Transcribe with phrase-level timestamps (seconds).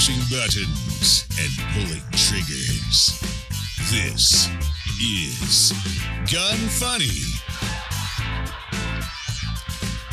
[0.00, 3.20] pushing buttons and pulling triggers.
[3.90, 4.48] This
[4.98, 5.74] is
[6.32, 7.04] Gun Funny.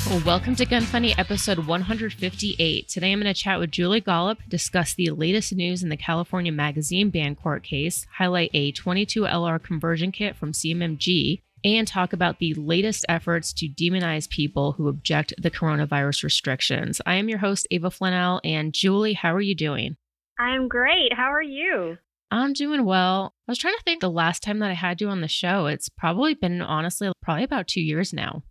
[0.09, 2.89] Well, welcome to Gun Funny episode 158.
[2.89, 6.51] Today I'm going to chat with Julie Golob, discuss the latest news in the California
[6.51, 11.43] magazine ban court case, highlight a 22LR conversion kit from CMMG,
[11.75, 17.01] and talk about the latest efforts to demonize people who object the coronavirus restrictions.
[17.05, 19.97] I am your host, Ava Flanell, and Julie, how are you doing?
[20.39, 21.13] I'm great.
[21.13, 21.97] How are you?
[22.29, 23.33] I'm doing well.
[23.47, 25.65] I was trying to think the last time that I had you on the show.
[25.67, 28.43] It's probably been, honestly, probably about two years now.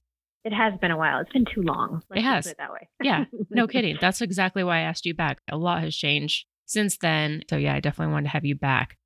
[0.45, 1.21] It has been a while.
[1.21, 2.03] It's been too long.
[2.09, 2.47] Let's it has.
[2.47, 2.89] It that way.
[3.03, 3.99] yeah, no kidding.
[4.01, 5.41] That's exactly why I asked you back.
[5.51, 7.43] A lot has changed since then.
[7.51, 8.97] So, yeah, I definitely wanted to have you back.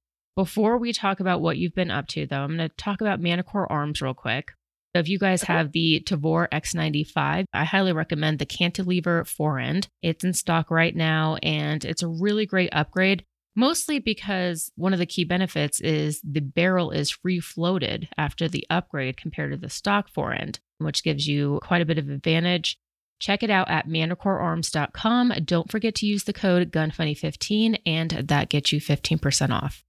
[0.41, 3.21] Before we talk about what you've been up to, though, I'm going to talk about
[3.21, 4.53] Manticore Arms real quick.
[4.97, 9.89] So if you guys have the Tavor X95, I highly recommend the cantilever forend.
[10.01, 14.99] It's in stock right now and it's a really great upgrade, mostly because one of
[14.99, 19.69] the key benefits is the barrel is free floated after the upgrade compared to the
[19.69, 22.79] stock forend which gives you quite a bit of advantage.
[23.19, 25.35] Check it out at manticorearms.com.
[25.45, 29.85] Don't forget to use the code GUNFUNNY15 and that gets you 15% off.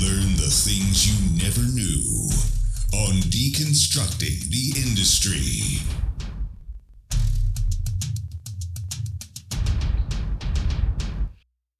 [0.00, 2.30] Learn the things you never knew
[2.94, 5.82] on Deconstructing the Industry.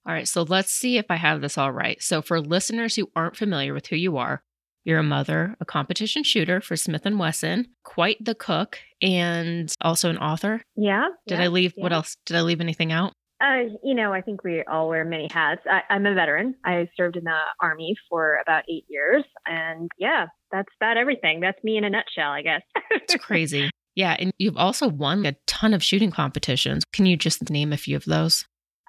[0.07, 2.03] All right, so let's see if I have this all right.
[2.03, 4.43] So, for listeners who aren't familiar with who you are,
[4.85, 10.11] you're a mother, a competition shooter for Smith and Wesson, quite the cook, and also
[10.11, 10.61] an author.
[10.77, 11.09] Yeah.
[11.27, 11.73] Did yeah, I leave?
[11.75, 11.83] yeah.
[11.83, 12.19] What else?
[12.27, 13.15] Did I leave anything out?
[13.41, 15.63] Uh, you know, I think we all wear many hats.
[15.67, 16.57] I, I'm a veteran.
[16.65, 21.41] I served in the army for about eight years, and yeah, that's about everything.
[21.41, 22.61] That's me in a nutshell, I guess.
[22.91, 23.71] it's crazy.
[23.95, 26.85] Yeah, and you've also won a ton of shooting competitions.
[26.93, 28.45] Can you just name a few of those?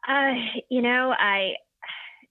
[0.08, 0.34] Uh,
[0.70, 1.54] you know, I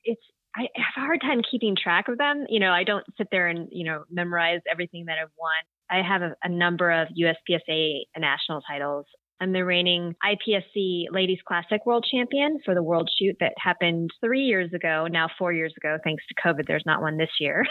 [0.04, 0.20] it's
[0.56, 2.44] I have a hard time keeping track of them.
[2.48, 5.52] You know, I don't sit there and you know memorize everything that I've won.
[5.90, 9.06] I have a, a number of USPSA national titles.
[9.40, 14.42] I'm the reigning IPSC Ladies Classic World Champion for the World Shoot that happened three
[14.42, 15.96] years ago, now four years ago.
[16.04, 17.64] Thanks to COVID, there's not one this year.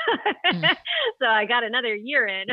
[0.52, 0.62] mm.
[1.22, 2.48] so I got another year in.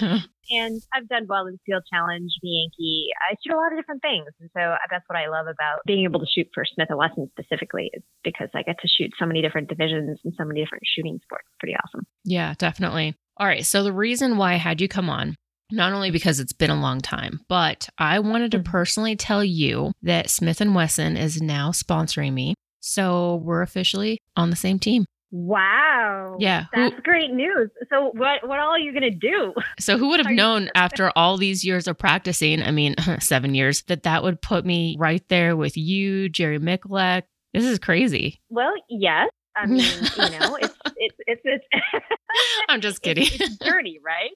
[0.50, 3.08] and I've done well in Steel Challenge, Yankee.
[3.30, 4.26] I shoot a lot of different things.
[4.40, 7.30] And so that's what I love about being able to shoot for Smith & Wesson
[7.38, 10.82] specifically is because I get to shoot so many different divisions and so many different
[10.96, 11.46] shooting sports.
[11.60, 12.06] Pretty awesome.
[12.24, 13.14] Yeah, definitely.
[13.36, 13.64] All right.
[13.64, 15.36] So the reason why I had you come on
[15.70, 18.70] not only because it's been a long time, but I wanted to mm-hmm.
[18.70, 22.54] personally tell you that Smith & Wesson is now sponsoring me.
[22.80, 25.04] So we're officially on the same team.
[25.30, 26.36] Wow.
[26.38, 26.66] Yeah.
[26.74, 27.70] That's who, great news.
[27.90, 29.52] So what what all are you going to do?
[29.78, 33.82] So who would have known after all these years of practicing, I mean, 7 years,
[33.82, 37.24] that that would put me right there with you, Jerry Miculek.
[37.52, 38.40] This is crazy.
[38.48, 39.28] Well, yes.
[39.58, 41.64] I mean, you know, it's it's it's, it's
[42.68, 43.24] I'm just kidding.
[43.24, 44.30] It's, it's dirty, right?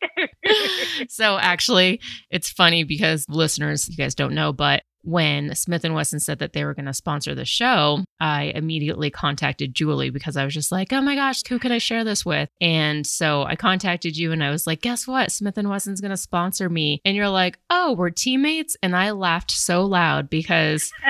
[1.09, 2.01] so actually,
[2.31, 6.53] it's funny because listeners, you guys don't know, but when Smith and Wesson said that
[6.53, 10.73] they were going to sponsor the show, I immediately contacted Julie because I was just
[10.73, 14.33] like, "Oh my gosh, who can I share this with?" And so I contacted you
[14.33, 15.33] and I was like, "Guess what?
[15.33, 19.11] Smith and Wesson's going to sponsor me." And you're like, "Oh, we're teammates?" And I
[19.11, 20.93] laughed so loud because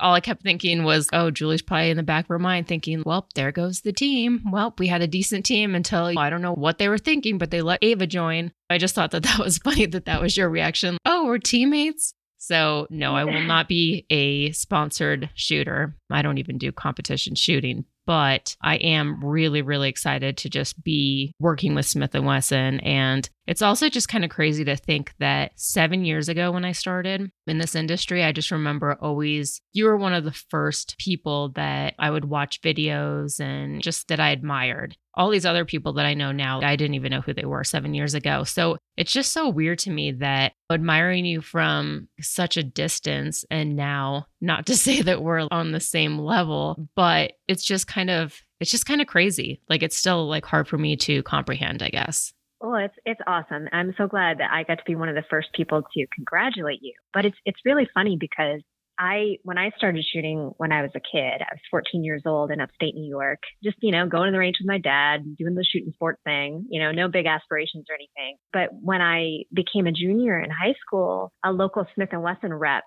[0.00, 3.02] all I kept thinking was, oh, Julie's probably in the back of her mind thinking,
[3.06, 4.42] well, there goes the team.
[4.50, 7.50] Well, we had a decent team until I don't know what they were thinking, but
[7.50, 8.52] they let Ava join.
[8.68, 10.98] I just thought that that was funny that that was your reaction.
[11.04, 12.14] Oh, we're teammates.
[12.44, 15.96] So, no, I will not be a sponsored shooter.
[16.10, 21.32] I don't even do competition shooting, but I am really really excited to just be
[21.40, 25.52] working with Smith and Wesson and it's also just kind of crazy to think that
[25.56, 29.96] 7 years ago when I started in this industry I just remember always you were
[29.96, 34.96] one of the first people that I would watch videos and just that I admired
[35.16, 37.64] all these other people that I know now, I didn't even know who they were
[37.64, 38.44] seven years ago.
[38.44, 43.76] So it's just so weird to me that admiring you from such a distance and
[43.76, 48.40] now, not to say that we're on the same level, but it's just kind of
[48.60, 49.60] it's just kind of crazy.
[49.68, 52.32] Like it's still like hard for me to comprehend, I guess.
[52.62, 53.68] Oh, it's it's awesome.
[53.72, 56.78] I'm so glad that I got to be one of the first people to congratulate
[56.82, 56.94] you.
[57.12, 58.62] But it's it's really funny because
[58.98, 62.50] I when I started shooting when I was a kid, I was 14 years old
[62.50, 65.54] in upstate New York, just you know going to the range with my dad, doing
[65.54, 68.36] the shooting sport thing, you know, no big aspirations or anything.
[68.52, 72.84] But when I became a junior in high school, a local Smith and Wesson rep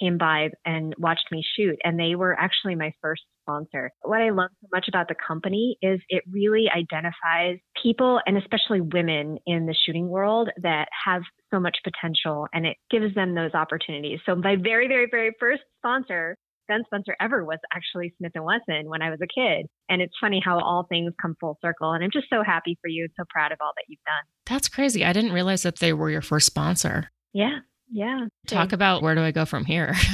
[0.00, 3.90] came by and watched me shoot, and they were actually my first sponsor.
[4.02, 8.80] What I love so much about the company is it really identifies people and especially
[8.80, 13.54] women in the shooting world that have so much potential and it gives them those
[13.54, 14.20] opportunities.
[14.26, 16.36] So my very, very, very first sponsor
[16.68, 19.66] gun sponsor ever was actually Smith and Wesson when I was a kid.
[19.88, 21.92] And it's funny how all things come full circle.
[21.92, 24.24] And I'm just so happy for you and so proud of all that you've done.
[24.44, 25.02] That's crazy.
[25.02, 27.10] I didn't realize that they were your first sponsor.
[27.32, 27.60] Yeah.
[27.90, 28.26] Yeah.
[28.46, 29.94] Talk about where do I go from here?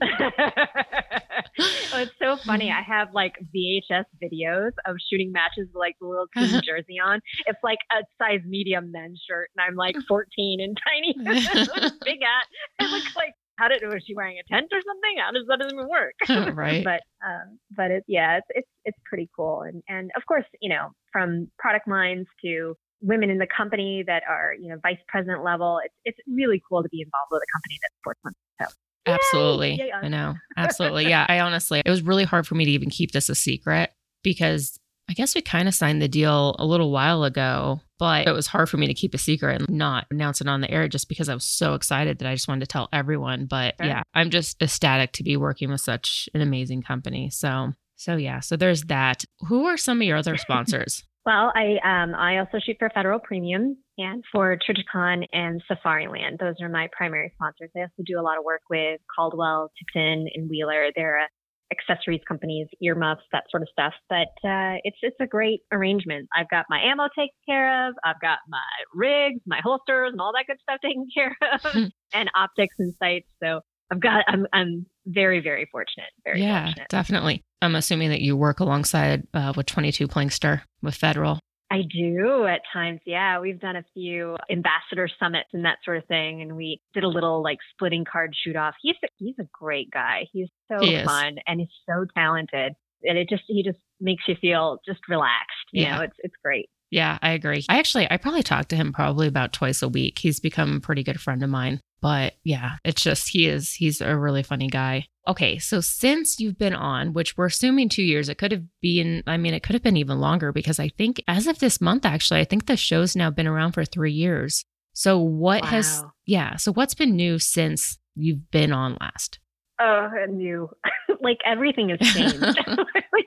[1.58, 2.70] well, it's so funny.
[2.70, 7.20] I have like VHS videos of shooting matches with like the little team jersey on.
[7.46, 11.14] It's like a size medium men's shirt, and I'm like 14 and tiny,
[12.04, 12.46] big hat.
[12.80, 15.16] It looks like how did was she wearing a tent or something?
[15.18, 16.56] How does that even work?
[16.56, 16.82] right.
[16.82, 20.70] but um, but it's yeah, it's it's it's pretty cool, and and of course you
[20.70, 25.44] know from product lines to women in the company that are you know vice president
[25.44, 25.80] level.
[25.84, 28.34] It's it's really cool to be involved with a company that supports women.
[28.60, 28.66] So
[29.06, 29.92] Absolutely.
[29.92, 30.34] I know.
[30.56, 31.08] Absolutely.
[31.08, 31.26] Yeah.
[31.28, 33.90] I honestly, it was really hard for me to even keep this a secret
[34.22, 34.78] because
[35.08, 38.46] I guess we kind of signed the deal a little while ago, but it was
[38.46, 41.08] hard for me to keep a secret and not announce it on the air just
[41.08, 43.46] because I was so excited that I just wanted to tell everyone.
[43.46, 43.88] But sure.
[43.88, 47.30] yeah, I'm just ecstatic to be working with such an amazing company.
[47.30, 49.24] So, so yeah, so there's that.
[49.48, 51.04] Who are some of your other sponsors?
[51.24, 56.40] Well, I um, I also shoot for Federal Premium and for Trijicon and Safariland.
[56.40, 57.70] Those are my primary sponsors.
[57.76, 60.90] I also do a lot of work with Caldwell, Tipton, and Wheeler.
[60.96, 61.26] They're uh,
[61.72, 63.92] accessories companies, earmuffs, that sort of stuff.
[64.08, 66.28] But uh, it's it's a great arrangement.
[66.36, 67.94] I've got my ammo taken care of.
[68.04, 68.58] I've got my
[68.92, 73.28] rigs, my holsters, and all that good stuff taken care of, and optics and sights.
[73.42, 73.60] So
[73.90, 76.10] I've got I'm I'm very very fortunate.
[76.24, 76.88] Very yeah, fortunate.
[76.88, 77.44] definitely.
[77.62, 81.38] I'm assuming that you work alongside uh, with 22 Plinkster with Federal.
[81.70, 83.00] I do at times.
[83.06, 87.02] Yeah, we've done a few ambassador summits and that sort of thing, and we did
[87.02, 88.74] a little like splitting card shoot off.
[88.82, 90.26] He's a, he's a great guy.
[90.32, 92.74] He's so he fun and he's so talented,
[93.04, 95.64] and it just he just makes you feel just relaxed.
[95.72, 95.96] You yeah.
[95.96, 96.68] know, it's it's great.
[96.90, 97.64] Yeah, I agree.
[97.70, 100.18] I actually I probably talk to him probably about twice a week.
[100.18, 101.80] He's become a pretty good friend of mine.
[102.02, 105.06] But yeah, it's just he is he's a really funny guy.
[105.26, 109.22] Okay, so since you've been on, which we're assuming 2 years, it could have been
[109.26, 112.04] I mean it could have been even longer because I think as of this month
[112.04, 114.64] actually, I think the show's now been around for 3 years.
[114.94, 115.68] So what wow.
[115.68, 119.38] has yeah, so what's been new since you've been on last?
[119.80, 120.70] Oh, new.
[121.20, 122.40] like everything has changed.
[122.42, 122.56] like,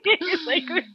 [0.05, 0.85] it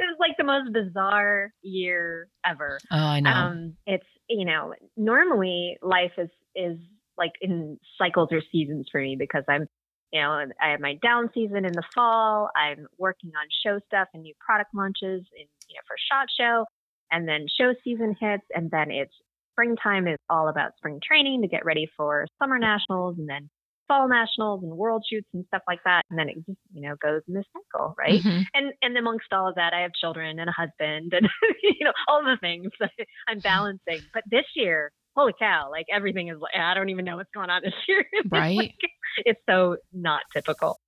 [0.00, 2.78] was like the most bizarre year ever.
[2.90, 3.30] Oh, I know.
[3.30, 6.78] Um, it's you know normally life is is
[7.16, 9.68] like in cycles or seasons for me because I'm,
[10.12, 12.50] you know, I have my down season in the fall.
[12.56, 16.64] I'm working on show stuff and new product launches in, you know, for SHOT Show.
[17.10, 18.44] And then show season hits.
[18.54, 19.14] And then it's
[19.52, 23.50] springtime is all about spring training to get ready for summer nationals and then
[23.88, 26.02] fall nationals and world shoots and stuff like that.
[26.10, 28.22] And then it just, you know, goes in this cycle, right?
[28.22, 28.42] Mm-hmm.
[28.54, 31.28] And and amongst all of that, I have children and a husband and
[31.62, 32.70] you know, all the things
[33.28, 34.00] I'm balancing.
[34.14, 37.62] But this year, holy cow, like everything is, I don't even know what's going on
[37.62, 38.04] this year.
[38.30, 38.56] Right.
[38.56, 38.74] like,
[39.18, 40.80] it's so not typical.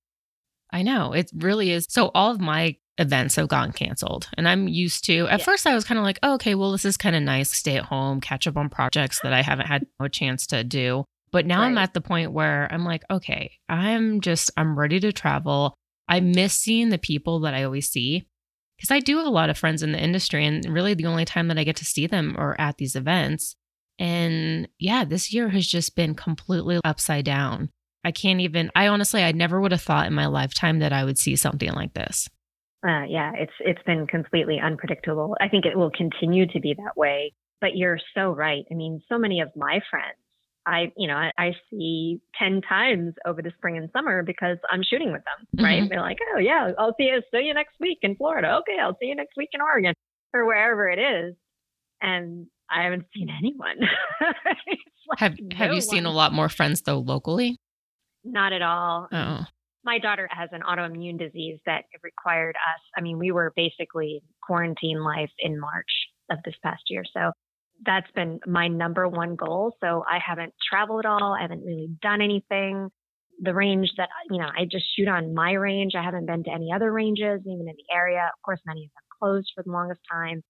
[0.71, 1.13] I know.
[1.13, 1.85] It really is.
[1.89, 4.29] So all of my events have gotten canceled.
[4.37, 5.45] And I'm used to, at yeah.
[5.45, 7.51] first, I was kind of like, oh, okay, well, this is kind of nice.
[7.51, 11.03] Stay at home, catch up on projects that I haven't had a chance to do.
[11.31, 11.67] But now right.
[11.67, 15.73] I'm at the point where I'm like, okay, I'm just, I'm ready to travel.
[16.07, 18.27] I miss seeing the people that I always see
[18.77, 20.45] because I do have a lot of friends in the industry.
[20.45, 23.55] And really, the only time that I get to see them are at these events.
[24.01, 27.69] And yeah, this year has just been completely upside down.
[28.03, 31.03] I can't even, I honestly, I never would have thought in my lifetime that I
[31.03, 32.27] would see something like this.
[32.83, 35.37] Uh, yeah, it's it's been completely unpredictable.
[35.39, 37.31] I think it will continue to be that way.
[37.59, 38.63] But you're so right.
[38.71, 40.17] I mean, so many of my friends,
[40.65, 44.81] I you know I, I see ten times over the spring and summer because I'm
[44.81, 45.63] shooting with them.
[45.63, 45.83] Right?
[45.83, 45.89] Mm-hmm.
[45.89, 48.61] They're like, oh yeah, I'll see you see you next week in Florida.
[48.61, 49.93] Okay, I'll see you next week in Oregon
[50.33, 51.35] or wherever it is.
[52.01, 53.35] And I haven't seen hmm.
[53.37, 53.79] anyone.
[55.07, 55.81] like have no Have you one.
[55.81, 57.57] seen a lot more friends though locally?
[58.23, 59.07] Not at all.
[59.11, 59.45] Oh.
[59.83, 62.81] My daughter has an autoimmune disease that required us.
[62.95, 65.89] I mean, we were basically quarantine life in March
[66.29, 67.03] of this past year.
[67.11, 67.31] So
[67.83, 69.75] that's been my number one goal.
[69.81, 71.35] So I haven't traveled at all.
[71.37, 72.89] I haven't really done anything.
[73.41, 75.93] The range that, you know, I just shoot on my range.
[75.97, 78.29] I haven't been to any other ranges, even in the area.
[78.31, 80.43] Of course, many of them closed for the longest time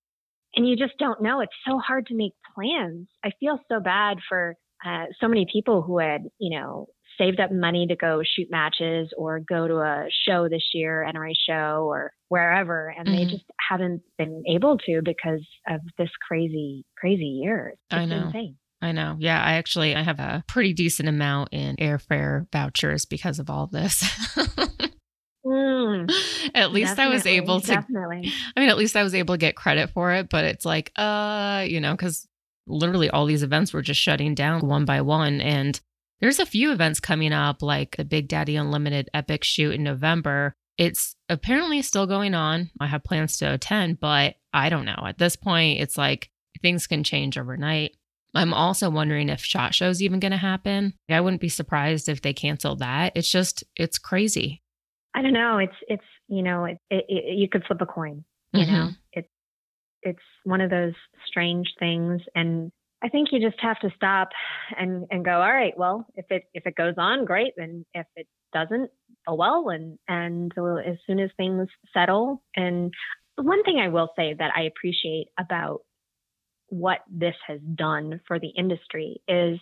[0.55, 1.41] and you just don't know.
[1.41, 3.07] It's so hard to make plans.
[3.23, 4.55] I feel so bad for
[4.85, 9.09] uh, so many people who had, you know, saved up money to go shoot matches
[9.17, 13.17] or go to a show this year, NRA show or wherever, and mm-hmm.
[13.17, 17.75] they just haven't been able to because of this crazy, crazy year.
[17.91, 18.27] I know.
[18.27, 18.57] Insane.
[18.81, 19.15] I know.
[19.19, 23.67] Yeah, I actually I have a pretty decent amount in airfare vouchers because of all
[23.67, 24.03] this.
[25.45, 26.11] mm,
[26.53, 28.31] at least I was able to Definitely.
[28.55, 30.91] I mean, at least I was able to get credit for it, but it's like,
[30.95, 32.27] uh, you know, because
[32.67, 35.41] literally all these events were just shutting down one by one.
[35.41, 35.79] And
[36.19, 40.53] there's a few events coming up, like the Big Daddy Unlimited Epic Shoot in November.
[40.77, 42.71] It's apparently still going on.
[42.79, 45.03] I have plans to attend, but I don't know.
[45.05, 46.29] At this point, it's like
[46.61, 47.95] things can change overnight.
[48.33, 50.93] I'm also wondering if Shot Show's even going to happen.
[51.09, 53.11] I wouldn't be surprised if they cancel that.
[53.15, 54.60] It's just, it's crazy.
[55.13, 55.57] I don't know.
[55.57, 58.23] It's it's you know it, it, it, you could flip a coin.
[58.53, 58.73] You mm-hmm.
[58.73, 59.29] know, it's
[60.01, 60.93] it's one of those
[61.27, 62.71] strange things, and
[63.03, 64.29] I think you just have to stop
[64.77, 65.31] and and go.
[65.31, 67.53] All right, well, if it if it goes on, great.
[67.57, 68.89] And if it doesn't,
[69.27, 69.69] oh well.
[69.69, 70.51] And and
[70.85, 72.93] as soon as things settle, and
[73.35, 75.81] one thing I will say that I appreciate about
[76.67, 79.59] what this has done for the industry is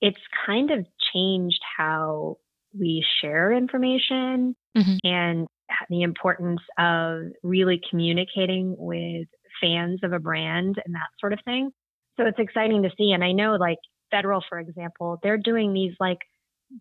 [0.00, 2.38] it's kind of changed how
[2.78, 4.98] we share information Mhm.
[5.04, 5.46] and
[5.90, 9.26] the importance of really communicating with
[9.60, 11.70] fans of a brand and that sort of thing.
[12.16, 13.12] So it's exciting to see.
[13.12, 13.78] And I know, like
[14.10, 16.18] Federal, for example, they're doing these like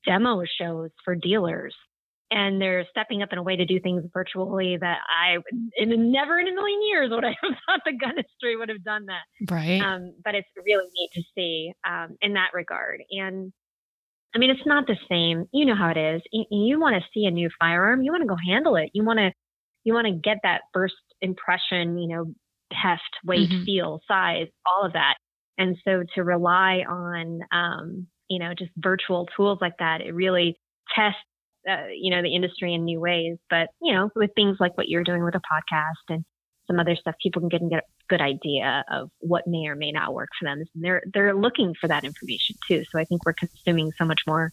[0.06, 1.75] demo shows for dealers.
[2.30, 5.38] And they're stepping up in a way to do things virtually that I,
[5.77, 8.84] in never in a million years would I have thought the gun industry would have
[8.84, 9.82] done that Right.
[9.82, 13.01] um, but it's really neat to see um, in that regard.
[13.12, 13.54] And
[14.38, 15.46] I mean, it's not the same.
[15.51, 16.22] You know how it is.
[16.32, 18.91] You, you want to see a new firearm, you want to go handle it.
[18.94, 19.32] You want to
[19.84, 21.98] you want to get that first impression.
[21.98, 22.25] You know,
[22.72, 23.65] heft, weight, Mhm.
[23.65, 25.15] feel, size, all of that.
[25.58, 30.60] And so to rely on um, you know just virtual tools like that, it really
[30.96, 31.20] tests.
[31.67, 34.88] Uh, you know the industry in new ways, but you know with things like what
[34.88, 36.24] you're doing with a podcast and
[36.67, 39.92] some other stuff, people can get, and get good idea of what may or may
[39.92, 40.60] not work for them.
[40.60, 42.84] And they're they're looking for that information too.
[42.92, 44.52] So I think we're consuming so much more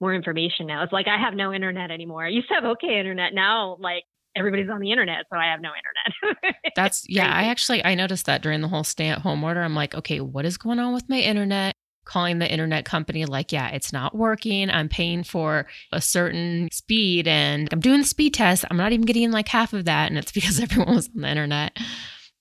[0.00, 0.82] more information now.
[0.82, 2.24] It's like I have no internet anymore.
[2.24, 3.34] I used to have okay internet.
[3.34, 4.04] Now like
[4.36, 6.54] everybody's on the internet, so I have no internet.
[6.76, 9.62] That's yeah, I actually I noticed that during the whole stay at home order.
[9.62, 11.74] I'm like, okay, what is going on with my internet?
[12.04, 14.70] Calling the internet company like, yeah, it's not working.
[14.70, 18.64] I'm paying for a certain speed and I'm doing the speed test.
[18.70, 21.28] I'm not even getting like half of that and it's because everyone was on the
[21.28, 21.76] internet.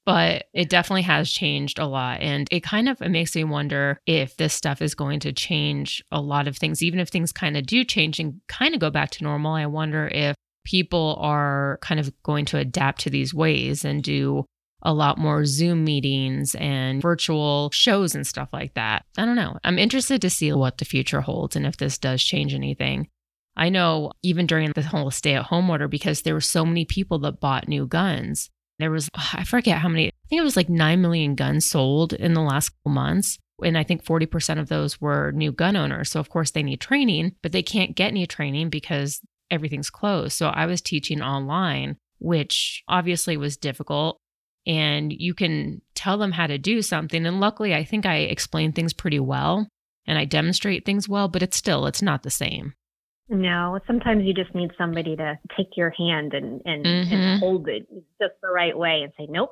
[0.07, 3.99] But it definitely has changed a lot and it kind of it makes me wonder
[4.05, 7.57] if this stuff is going to change a lot of things even if things kind
[7.57, 9.51] of do change and kind of go back to normal.
[9.51, 14.45] I wonder if people are kind of going to adapt to these ways and do
[14.81, 19.03] a lot more Zoom meetings and virtual shows and stuff like that.
[19.17, 19.57] I don't know.
[19.65, 23.09] I'm interested to see what the future holds and if this does change anything.
[23.57, 26.85] I know even during the whole stay at home order, because there were so many
[26.85, 28.49] people that bought new guns,
[28.79, 32.13] there was, I forget how many, I think it was like 9 million guns sold
[32.13, 33.37] in the last couple months.
[33.63, 36.11] And I think 40% of those were new gun owners.
[36.11, 39.19] So, of course, they need training, but they can't get any training because
[39.49, 40.33] everything's closed.
[40.33, 44.19] So, I was teaching online, which obviously was difficult
[44.67, 48.71] and you can tell them how to do something and luckily i think i explain
[48.71, 49.67] things pretty well
[50.05, 52.73] and i demonstrate things well but it's still it's not the same
[53.29, 57.11] no, sometimes you just need somebody to take your hand and and, Mhm.
[57.11, 57.87] and hold it
[58.21, 59.51] just the right way and say, nope.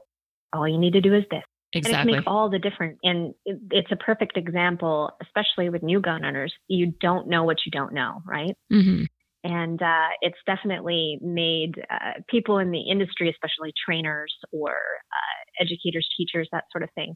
[0.53, 1.43] All you need to do is this.
[1.73, 2.97] And it exactly can make all the difference.
[3.03, 6.53] And it, it's a perfect example, especially with new gun owners.
[6.67, 8.55] You don't know what you don't know, right?
[8.69, 9.03] hmm
[9.43, 16.07] And uh, it's definitely made uh, people in the industry, especially trainers or uh, educators,
[16.17, 17.13] teachers, that sort of thing,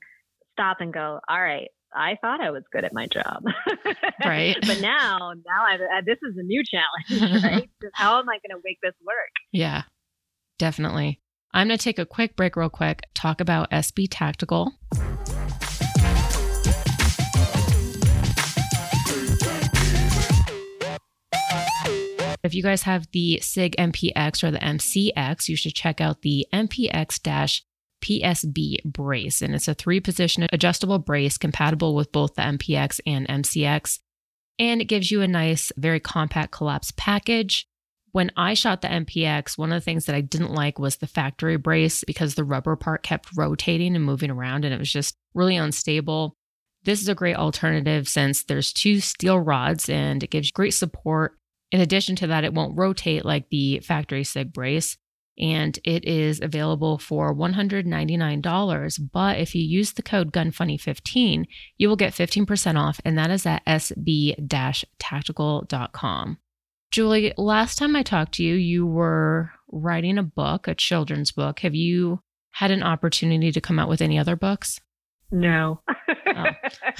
[0.53, 3.43] stop and go, all right, I thought I was good at my job.
[4.23, 4.55] Right.
[4.67, 7.69] but now, now I, uh, this is a new challenge, right?
[7.93, 9.29] How am I going to make this work?
[9.51, 9.83] yeah
[10.57, 11.19] definitely
[11.53, 14.73] i'm going to take a quick break real quick talk about sb tactical
[22.41, 26.47] If you guys have the SIG MPX or the MCX, you should check out the
[26.53, 27.21] MPX
[28.01, 29.41] PSB brace.
[29.41, 33.99] And it's a three position adjustable brace compatible with both the MPX and MCX.
[34.57, 37.67] And it gives you a nice, very compact collapse package.
[38.11, 41.07] When I shot the MPX, one of the things that I didn't like was the
[41.07, 45.15] factory brace because the rubber part kept rotating and moving around and it was just
[45.35, 46.35] really unstable.
[46.83, 51.37] This is a great alternative since there's two steel rods and it gives great support.
[51.71, 54.97] In addition to that, it won't rotate like the factory SIG brace
[55.39, 59.11] and it is available for $199.
[59.11, 61.45] But if you use the code GUNFUNNY15,
[61.77, 64.35] you will get 15% off, and that is at sb
[64.99, 66.37] tactical.com.
[66.91, 71.59] Julie, last time I talked to you, you were writing a book, a children's book.
[71.59, 74.79] Have you had an opportunity to come out with any other books?
[75.31, 75.81] No.
[75.87, 76.13] Oh.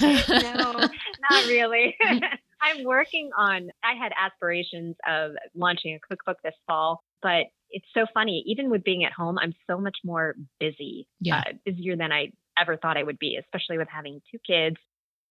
[0.00, 1.96] no, not really.
[2.62, 7.02] I'm working on, I had aspirations of launching a cookbook this fall.
[7.22, 8.42] But it's so funny.
[8.46, 11.38] Even with being at home, I'm so much more busy, Yeah.
[11.46, 14.76] uh, busier than I ever thought I would be, especially with having two kids,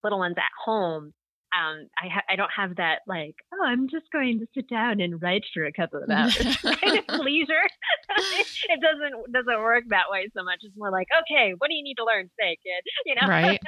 [0.03, 1.13] little ones at home.
[1.51, 5.01] Um, I ha- I don't have that like, oh, I'm just going to sit down
[5.01, 7.65] and write for a couple of hours kind of leisure.
[8.69, 10.59] it doesn't doesn't work that way so much.
[10.61, 12.29] It's more like, okay, what do you need to learn?
[12.39, 13.59] Say, kid, you know, Right.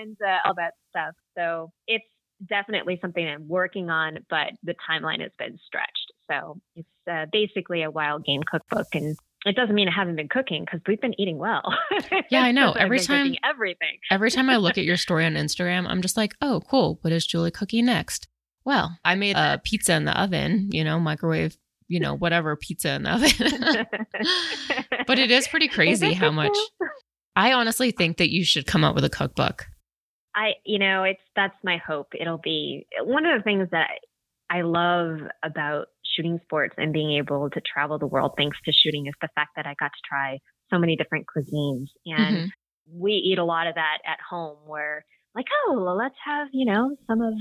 [0.00, 1.14] and uh, all that stuff.
[1.36, 2.04] So it's
[2.48, 6.12] definitely something I'm working on, but the timeline has been stretched.
[6.30, 10.28] So it's uh, basically a wild game cookbook, and it doesn't mean I haven't been
[10.28, 11.62] cooking because we've been eating well.
[12.30, 12.72] Yeah, I know.
[12.72, 13.98] Every time- everything.
[14.10, 16.98] Every time I look at your story on Instagram, I'm just like, oh, cool.
[17.02, 18.26] What is Julie cooking next?
[18.64, 21.56] Well, I made a pizza in the oven, you know, microwave,
[21.88, 23.86] you know, whatever pizza in the oven.
[25.06, 26.56] but it is pretty crazy how much?
[27.34, 29.66] I honestly think that you should come up with a cookbook.
[30.34, 32.12] I, you know, it's that's my hope.
[32.18, 33.90] It'll be one of the things that
[34.48, 39.06] I love about shooting sports and being able to travel the world thanks to shooting
[39.06, 40.38] is the fact that I got to try
[40.72, 42.48] so many different cuisines and Mhm.
[42.94, 45.04] we eat a lot of that at home where
[45.34, 47.34] like, oh, well, let's have, you know, some of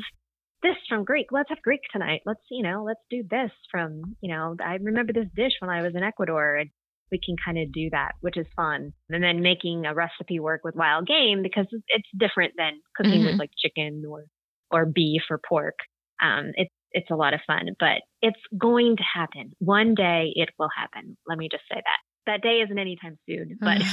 [0.64, 1.28] this from Greek.
[1.32, 2.22] Let's have Greek tonight.
[2.26, 5.82] Let's, you know, let's do this from, you know, I remember this dish when I
[5.82, 6.70] was in Ecuador and
[7.12, 8.94] we can kind of do that, which is fun.
[9.10, 13.24] And then making a recipe work with wild game because it's- it's different than cooking
[13.24, 13.26] Mhm.
[13.26, 14.26] with like chicken or,
[14.70, 15.76] or beef or pork.
[16.22, 19.54] Um, it's, it's a lot of fun, but it's going to happen.
[19.60, 21.18] One day it will happen.
[21.28, 21.98] Let me just say that.
[22.28, 23.78] That day isn't anytime soon, but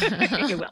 [0.51, 0.71] it will.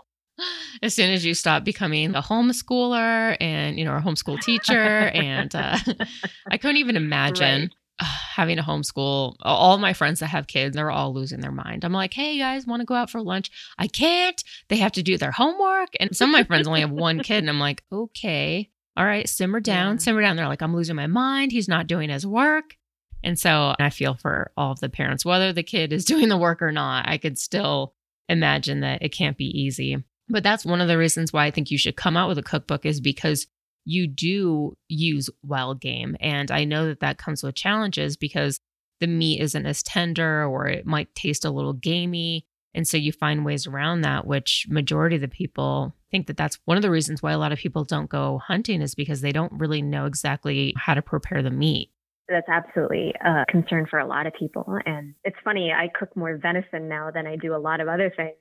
[0.82, 4.74] As soon as you stop becoming a homeschooler and, you know, a homeschool teacher.
[4.74, 5.78] and uh,
[6.50, 8.08] I couldn't even imagine Right.
[8.34, 9.36] having a homeschool.
[9.40, 11.84] All my friends that have kids, they're all losing their mind.
[11.84, 13.50] I'm like, hey, you guys want to go out for lunch?
[13.78, 14.42] I can't.
[14.68, 15.88] They have to do their homework.
[15.98, 17.38] And some of my friends only have one kid.
[17.38, 19.98] And I'm like, okay, all right, simmer down, Yeah.
[19.98, 20.36] simmer down.
[20.36, 21.52] They're like, I'm losing my mind.
[21.52, 22.76] He's not doing his work.
[23.24, 26.36] And so I feel for all of the parents, whether the kid is doing the
[26.38, 27.94] work or not, I could still
[28.28, 30.02] imagine that it can't be easy.
[30.28, 32.42] But that's one of the reasons why I think you should come out with a
[32.42, 33.46] cookbook is because
[33.84, 36.16] you do use wild game.
[36.20, 38.58] And I know that that comes with challenges because
[39.00, 42.46] the meat isn't as tender or it might taste a little gamey.
[42.76, 46.58] And so you find ways around that, which majority of the people think that that's
[46.66, 49.32] one of the reasons why a lot of people don't go hunting is because they
[49.32, 51.90] don't really know exactly how to prepare the meat.
[52.28, 54.78] That's absolutely a concern for a lot of people.
[54.84, 58.12] And it's funny, I cook more venison now than I do a lot of other
[58.14, 58.36] things.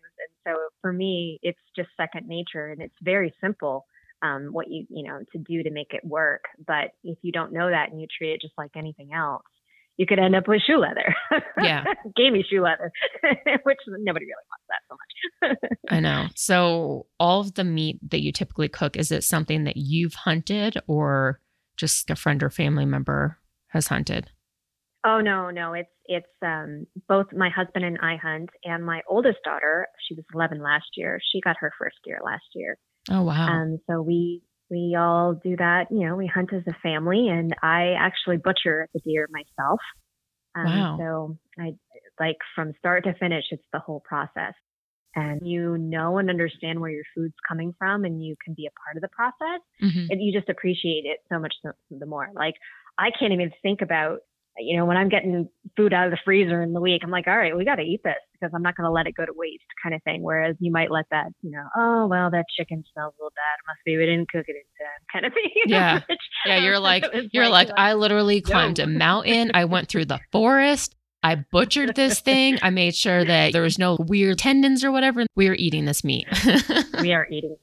[0.45, 3.85] And so for me, it's just second nature and it's very simple
[4.21, 6.45] um, what you, you know, to do to make it work.
[6.65, 9.43] But if you don't know that and you treat it just like anything else,
[9.97, 11.15] you could end up with shoe leather.
[11.61, 11.83] Yeah.
[12.15, 12.91] Gamey shoe leather,
[13.63, 15.79] which nobody really wants that so much.
[15.89, 16.27] I know.
[16.35, 20.77] So, all of the meat that you typically cook, is it something that you've hunted
[20.87, 21.39] or
[21.77, 24.31] just a friend or family member has hunted?
[25.05, 29.37] Oh no, no, it's it's um both my husband and I hunt and my oldest
[29.43, 31.19] daughter, she was 11 last year.
[31.31, 32.77] She got her first deer last year.
[33.11, 33.47] Oh, wow.
[33.47, 37.53] Um so we we all do that, you know, we hunt as a family and
[37.61, 39.79] I actually butcher the deer myself.
[40.55, 40.97] Um Wow.
[40.97, 41.73] so I
[42.19, 44.53] like from start to finish it's the whole process.
[45.15, 48.75] And you know and understand where your food's coming from and you can be a
[48.85, 50.09] part of the process Mhm.
[50.09, 52.29] and you just appreciate it so much so, the more.
[52.35, 52.55] Like
[52.99, 54.19] I can't even think about,
[54.57, 57.27] you know, when I'm getting food out of the freezer in the week, I'm like,
[57.27, 59.25] all right, we got to eat this because I'm not going to let it go
[59.25, 60.21] to waste, kind of thing.
[60.23, 63.57] Whereas you might let that, you know, oh well, that chicken smells a little bad.
[63.59, 65.51] It must be we didn't cook it in time, kind of thing.
[65.65, 66.01] Yeah.
[66.07, 68.49] which- Yeah, you're like, you're like, I literally no.
[68.51, 69.51] climbed a mountain.
[69.53, 70.95] I went through the forest.
[71.23, 72.59] I butchered this thing.
[72.61, 75.25] I made sure that there was no weird tendons or whatever.
[75.35, 76.27] We are eating this meat.
[77.01, 77.57] we are eating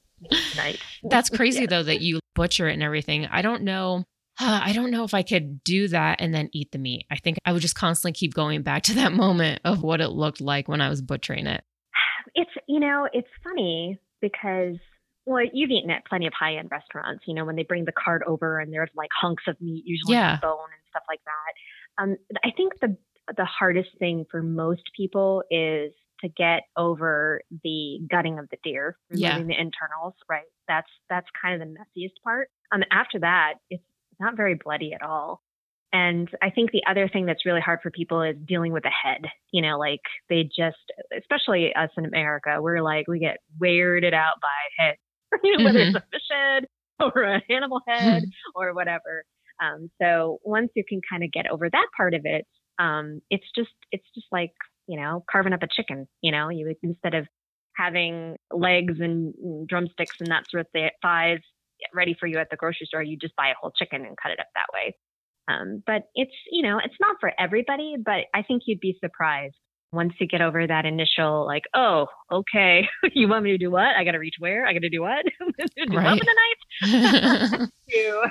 [0.51, 0.79] tonight.
[1.03, 1.69] That's crazy Yes.
[1.69, 3.25] though that you butcher it and everything.
[3.27, 4.03] I don't know.
[4.39, 7.05] I don't know if I could do that and then eat the meat.
[7.11, 10.09] I think I would just constantly keep going back to that moment of what it
[10.09, 11.63] looked like when I was butchering it.
[12.35, 14.77] It's you know, it's funny because
[15.25, 17.93] well, you've eaten at plenty of high end restaurants, you know, when they bring the
[17.93, 20.39] cart over and there's like hunks of meat, usually Yeah.
[20.41, 22.03] bone and stuff like that.
[22.03, 22.97] Um, I think the
[23.37, 28.97] the hardest thing for most people is to get over the gutting of the deer,
[29.13, 29.29] Yeah.
[29.35, 30.43] removing the internals, right?
[30.67, 32.49] That's that's kind of the messiest part.
[32.71, 33.83] Um, after that, it's
[34.19, 35.41] not very bloody at all.
[35.91, 38.89] And I think the other thing that's really hard for people is dealing with the
[38.89, 39.25] head.
[39.51, 40.77] You know, like they just,
[41.15, 44.95] especially us in America, we're like, we get weirded out by head,
[45.43, 46.65] you know, whether it's a fish head
[46.99, 48.23] or an animal head
[48.55, 49.23] or whatever.
[49.63, 52.47] Um, so once you can kind of get over that part of it,
[52.79, 54.51] um, it's just, it's just like,
[54.87, 57.27] you know, carving up a chicken, you know, you instead of
[57.77, 59.33] having legs and,
[59.67, 61.39] drumsticks and that sort of thi- thighs
[61.93, 64.31] ready for you at the grocery store, you just buy a whole chicken and cut
[64.31, 64.95] it up that way.
[65.47, 69.55] Um, but it's, you know, it's not for everybody, but I think you'd be surprised
[69.93, 72.81] once you get over that initial, like, oh, okay,
[73.13, 73.95] you want me to do what?
[73.95, 74.65] I got to reach where?
[74.65, 75.23] I got to do what?
[75.39, 76.19] do right.
[76.19, 76.35] the
[76.81, 77.69] knife?
[77.89, 78.23] to,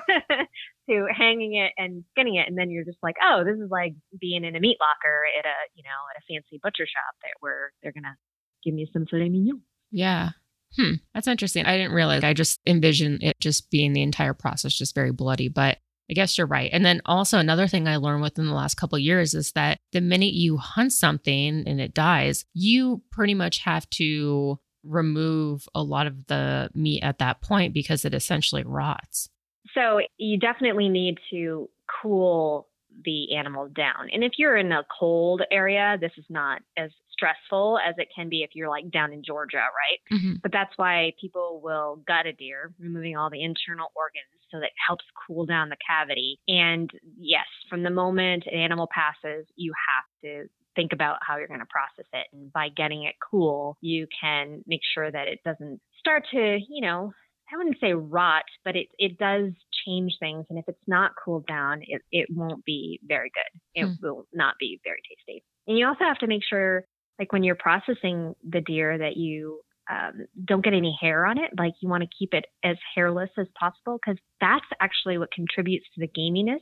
[0.91, 2.49] to hanging it and skinning it.
[2.49, 5.47] And then you're just like, oh, this is like being in a meat locker at
[5.47, 8.17] a, you know, at a fancy butcher shop that where they're going to
[8.65, 9.63] give me some filet mignon.
[9.93, 10.31] Yeah.
[10.77, 10.95] Hmm.
[11.15, 11.67] That's interesting.
[11.67, 12.25] I didn't realize.
[12.25, 15.49] I just envisioned it just being the entire process, just very bloody.
[15.49, 15.79] But
[16.11, 16.71] I guess you're right.
[16.73, 20.01] And then also another thing I learned within the last couple years is that the
[20.01, 26.07] minute you hunt something and it dies, you pretty much have to remove a lot
[26.07, 29.31] of the meat at that point because it essentially rots.
[29.75, 31.71] So you definitely need to
[32.03, 32.69] cool
[33.05, 34.09] the animal down.
[34.13, 36.91] And if you're in a cold area, this is not as
[37.23, 40.19] stressful as it can be if you're like down in Georgia, right?
[40.19, 40.35] Mm-hmm.
[40.43, 44.71] But that's why people will gut a deer, removing all the internal organs so that
[44.87, 46.39] helps cool down the cavity.
[46.49, 51.49] And yes, from the moment an animal passes, you have to think about how you're
[51.49, 52.27] going to process it.
[52.33, 56.81] And by getting it cool, you can make sure that it doesn't start to, you
[56.81, 57.13] know,
[57.53, 59.51] I wouldn't say rot, but it, it does
[59.87, 60.47] change things.
[60.49, 63.61] And if it's not cooled down, it, it won't be very good.
[63.75, 63.97] It mm.
[64.03, 65.45] will not be very tasty.
[65.67, 66.85] And you also have to make sure,
[67.19, 71.51] like when you're processing the deer, that you um, don't get any hair on it.
[71.57, 75.87] Like you want to keep it as hairless as possible because that's actually what contributes
[75.95, 76.61] to the gaminess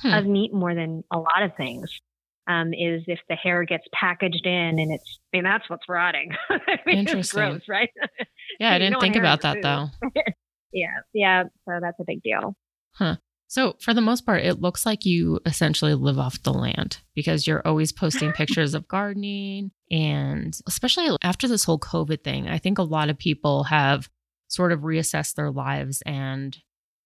[0.00, 0.12] hmm.
[0.12, 1.90] of meat more than a lot of things.
[2.48, 6.30] Um, is if the hair gets packaged in and it's, I mean, that's what's rotting.
[6.48, 7.40] I mean, Interesting.
[7.40, 7.90] gross, right?
[8.60, 9.88] Yeah, I didn't think about that though.
[10.72, 11.42] yeah, yeah.
[11.64, 12.54] So that's a big deal.
[12.92, 13.16] Huh.
[13.48, 17.46] So, for the most part, it looks like you essentially live off the land because
[17.46, 19.70] you're always posting pictures of gardening.
[19.90, 24.08] And especially after this whole COVID thing, I think a lot of people have
[24.48, 26.56] sort of reassessed their lives and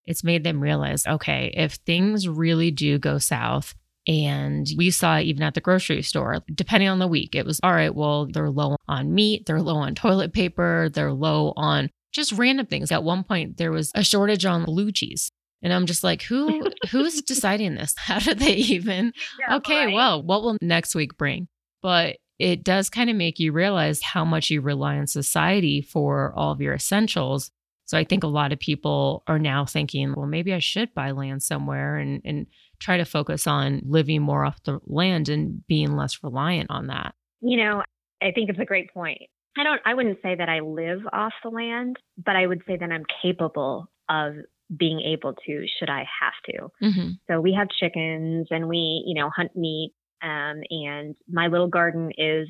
[0.07, 3.75] it's made them realize okay, if things really do go south,
[4.07, 7.73] and we saw even at the grocery store, depending on the week, it was all
[7.73, 12.33] right, well, they're low on meat, they're low on toilet paper, they're low on just
[12.33, 12.91] random things.
[12.91, 15.31] At one point, there was a shortage on blue cheese.
[15.63, 17.95] And I'm just like, who who's deciding this?
[17.99, 19.13] How do they even?
[19.39, 19.95] Yeah, okay, right.
[19.95, 21.49] well, what will next week bring?
[21.83, 26.33] But it does kind of make you realize how much you rely on society for
[26.35, 27.51] all of your essentials.
[27.85, 31.11] So I think a lot of people are now thinking, well, maybe I should buy
[31.11, 32.47] land somewhere and and
[32.79, 37.15] try to focus on living more off the land and being less reliant on that.
[37.41, 37.83] You know,
[38.23, 39.23] I think it's a great point.
[39.59, 42.77] I don't I wouldn't say that I live off the land, but I would say
[42.77, 44.35] that I'm capable of
[44.77, 46.87] being able to should I have to.
[46.87, 47.09] Mm-hmm.
[47.29, 49.93] So we have chickens and we, you know, hunt meat.
[50.23, 52.49] Um, and my little garden is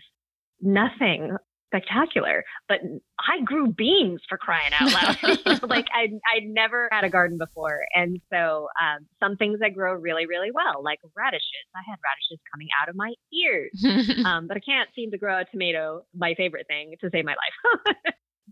[0.61, 1.37] nothing
[1.73, 2.81] spectacular, but
[3.21, 5.63] I grew beans for crying out loud.
[5.69, 7.83] like I, I never had a garden before.
[7.95, 11.45] And so, um, some things I grow really, really well, like radishes.
[11.75, 14.25] I had radishes coming out of my ears.
[14.27, 17.35] um, but I can't seem to grow a tomato, my favorite thing to save my
[17.35, 17.95] life.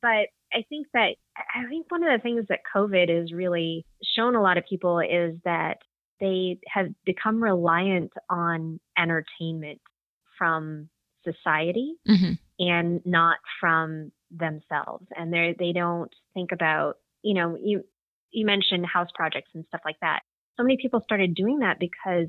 [0.00, 3.84] But I think that I think one of the things that COVID has really
[4.16, 5.78] shown a lot of people is that
[6.20, 9.80] they have become reliant on entertainment
[10.36, 10.88] from
[11.24, 12.32] society mm-hmm.
[12.58, 15.06] and not from themselves.
[15.16, 17.82] And they they don't think about, you know, you
[18.30, 20.20] you mentioned house projects and stuff like that.
[20.56, 22.28] So many people started doing that because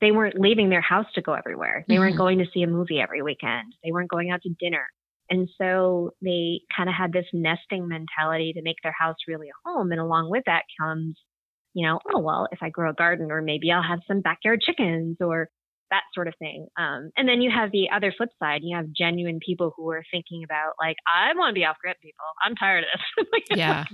[0.00, 1.84] they weren't leaving their house to go everywhere.
[1.86, 2.02] They mm-hmm.
[2.02, 3.74] weren't going to see a movie every weekend.
[3.84, 4.86] They weren't going out to dinner.
[5.30, 9.68] And so they kind of had this nesting mentality to make their house really a
[9.68, 9.92] home.
[9.92, 11.16] And along with that comes,
[11.72, 14.60] you know, oh, well, if I grow a garden, or maybe I'll have some backyard
[14.60, 15.48] chickens or
[15.90, 16.66] that sort of thing.
[16.76, 18.60] Um, and then you have the other flip side.
[18.62, 21.96] You have genuine people who are thinking about, like, I want to be off grid,
[22.02, 22.24] people.
[22.44, 23.40] I'm tired of this.
[23.56, 23.84] yeah.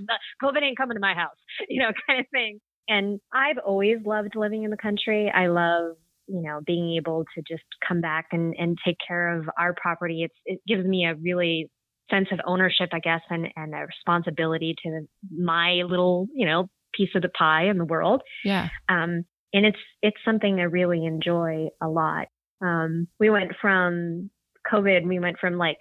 [0.41, 1.37] COVID ain't coming to my house,
[1.69, 2.59] you know, kind of thing.
[2.87, 5.31] And I've always loved living in the country.
[5.33, 5.97] I love
[6.27, 10.23] you know, being able to just come back and, and take care of our property,
[10.23, 11.69] it's, it gives me a really
[12.09, 17.09] sense of ownership, I guess, and, and a responsibility to my little, you know, piece
[17.15, 18.21] of the pie in the world.
[18.43, 18.69] Yeah.
[18.89, 22.27] Um, and it's, it's something I really enjoy a lot.
[22.61, 24.29] Um, we went from
[24.71, 25.77] COVID, we went from like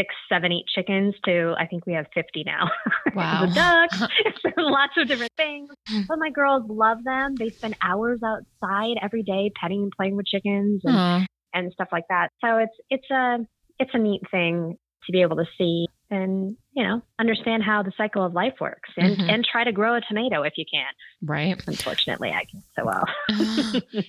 [0.00, 2.70] six, seven, eight chickens to I think we have 50 now.
[3.12, 3.46] Wow.
[3.46, 4.00] the ducks,
[4.56, 5.68] lots of different things.
[6.06, 7.34] But my girls love them.
[7.34, 12.04] They spend hours outside every day petting and playing with chickens and, and stuff like
[12.08, 12.28] that.
[12.40, 13.38] So it's it's a
[13.80, 17.92] it's a neat thing to be able to see and you know understand how the
[17.96, 19.30] cycle of life works and mm-hmm.
[19.30, 20.86] and try to grow a tomato if you can
[21.22, 23.04] right unfortunately i can't so well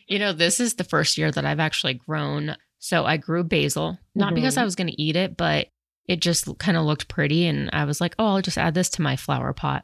[0.08, 3.98] you know this is the first year that i've actually grown so i grew basil
[4.16, 4.36] not mm-hmm.
[4.36, 5.68] because i was going to eat it but
[6.08, 7.46] it just kind of looked pretty.
[7.46, 9.84] And I was like, oh, I'll just add this to my flower pot.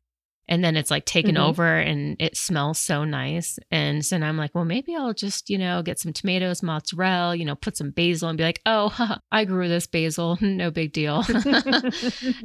[0.49, 1.45] and then it's like taken Mhm.
[1.45, 3.59] over and it smells so nice.
[3.69, 7.35] And so now I'm like, well, maybe I'll just, you know, get some tomatoes, mozzarella,
[7.35, 10.37] you know, put some basil and be like, oh, I grew this basil.
[10.41, 11.21] No big deal.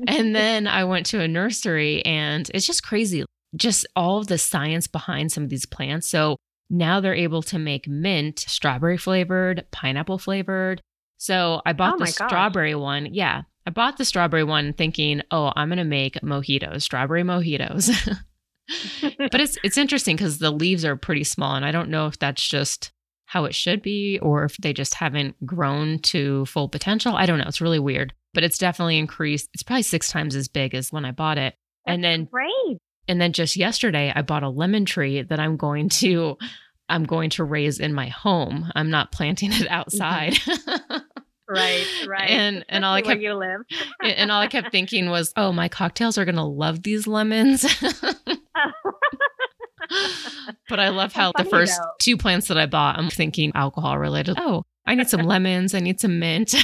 [0.08, 3.24] and then I went to a nursery and it's just crazy.
[3.54, 6.08] Just all of the science behind some of these plants.
[6.08, 6.36] So
[6.70, 10.80] now they're able to make mint strawberry flavored, pineapple flavored.
[11.18, 12.14] So I bought Oh the gosh.
[12.14, 13.08] strawberry one.
[13.12, 13.42] Yeah.
[13.66, 17.90] I bought the strawberry one thinking, oh, I'm going to make mojitos, strawberry mojitos.
[19.18, 22.18] but it's it's interesting because the leaves are pretty small, and I don't know if
[22.18, 22.92] that's just
[23.26, 27.16] how it should be or if they just haven't grown to full potential.
[27.16, 27.46] I don't know.
[27.48, 29.48] It's really weird, but it's definitely increased.
[29.54, 31.54] It's probably six times as big as when I bought it.
[31.86, 32.78] And then Great.
[33.08, 36.36] and then just yesterday I bought a lemon tree that I'm going to
[36.88, 38.70] I'm going to raise in my home.
[38.74, 39.72] I'm not planting it mm-hmm.
[39.72, 40.38] outside.
[41.48, 42.30] Right, right.
[42.30, 43.60] And- and all I kept- you live.
[44.02, 47.06] and and all I kept thinking was, "Oh, my cocktails are going to love these
[47.06, 47.62] lemons."
[50.68, 51.88] but I love how the first though.
[51.98, 54.36] two plants that I bought, I'm thinking alcohol related.
[54.38, 55.74] Oh, I need some lemons.
[55.74, 56.54] I need some mint.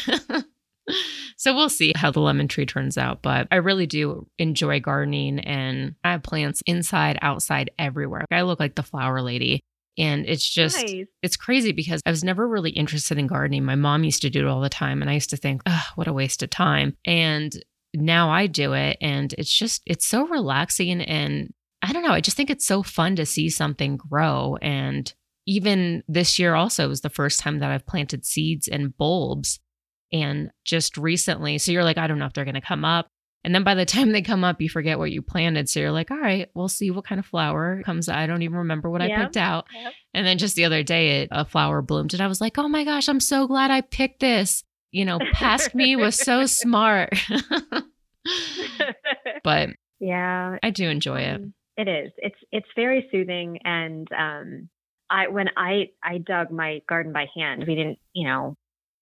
[1.37, 3.21] so we'll see how the lemon tree turns out.
[3.23, 8.25] But I really do enjoy gardening and I have plants inside, outside, everywhere.
[8.31, 9.61] I look like the flower lady.
[9.99, 11.07] And it's just, nice.
[11.23, 13.65] it's crazy because I was never really interested in gardening.
[13.65, 15.03] My mom used to do it all the time.
[15.03, 16.97] And I used to think, oh, what a waste of time.
[17.05, 17.53] And
[17.95, 18.97] now I do it.
[19.01, 21.03] And it's just, it's so relaxing.
[21.03, 22.13] And I don't know.
[22.13, 24.57] I just think it's so fun to see something grow.
[24.63, 25.13] And
[25.47, 29.59] even this year, also, was the first time that I've planted seeds and bulbs.
[30.13, 33.09] And just recently, so you're like, I don't know if they're going to come up.
[33.49, 35.71] And then by the time they come up, you forget what you planted.
[35.71, 38.07] So you're like, all right, we'll see what kind of flower comes.
[38.07, 39.65] I don't even remember what I picked out.
[39.75, 39.93] Yep.
[40.13, 42.69] And then just the other day, it, a flower bloomed, and I was like, "Oh
[42.69, 47.15] my gosh, I'm so glad I picked this." You know, past me was so smart,
[49.43, 51.37] but yeah, I do enjoy it.
[51.37, 52.13] Um, It is.
[52.19, 54.69] It's it's very soothing, and um,
[55.09, 58.59] I when I I dug my garden by hand, we didn't, you know,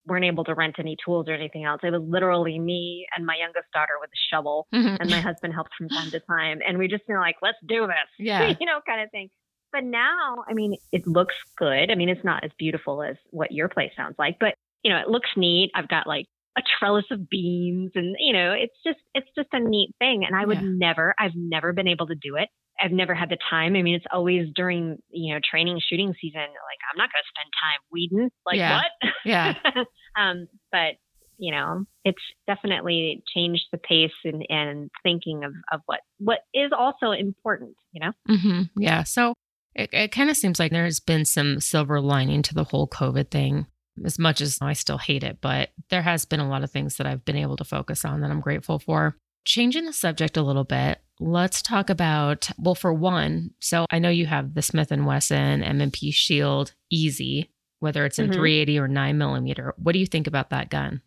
[0.06, 1.80] weren't able to rent any tools or anything else.
[1.82, 4.96] It was literally me and my youngest daughter with a shovel, mm-hmm.
[5.00, 7.86] and my husband helped from time to time, and we just been like, let's do
[7.86, 8.54] this, Yeah.
[8.60, 9.28] you know, kind of thing.
[9.72, 11.90] But now, I mean, it looks good.
[11.90, 14.98] I mean, it's not as beautiful as what your place sounds like, but you know,
[15.00, 15.70] it looks neat.
[15.74, 19.60] I've got like a trellis of beans and you know, it's just it's just a
[19.60, 20.24] neat thing.
[20.24, 20.68] And I would Yeah.
[20.72, 22.48] never, I've never been able to do it.
[22.80, 23.74] I've never had the time.
[23.76, 26.40] I mean, it's always during, you know, training shooting season.
[26.40, 28.30] Like I'm not gonna spend time weeding.
[28.44, 28.76] Like Yeah.
[28.76, 29.12] what?
[29.24, 29.54] Yeah.
[30.18, 30.94] um, but
[31.38, 36.70] you know, it's definitely changed the pace and, and thinking of, of what what is
[36.76, 38.12] also important, you know?
[38.26, 39.02] hmm Yeah.
[39.04, 39.34] So
[39.74, 43.30] it, it kind of seems like there's been some silver lining to the whole COVID
[43.30, 43.66] thing.
[44.04, 46.96] As much as I still hate it, but there has been a lot of things
[46.96, 49.16] that I've been able to focus on that I'm grateful for.
[49.46, 54.08] Changing the subject a little bit, let's talk about well, for one, so I know
[54.10, 57.46] you have the Smith and Wesson M&P Shield EZ,
[57.80, 58.34] whether it's in Mhm.
[58.34, 59.74] 380 or 9 millimeter.
[59.76, 61.02] What do you think about that gun?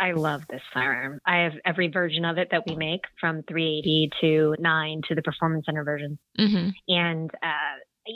[0.00, 1.20] I love this firearm.
[1.26, 5.22] I have every version of it that we make from 380 to 9 to the
[5.22, 6.18] Performance Center version.
[6.38, 6.68] Mm-hmm.
[6.88, 8.12] And uh,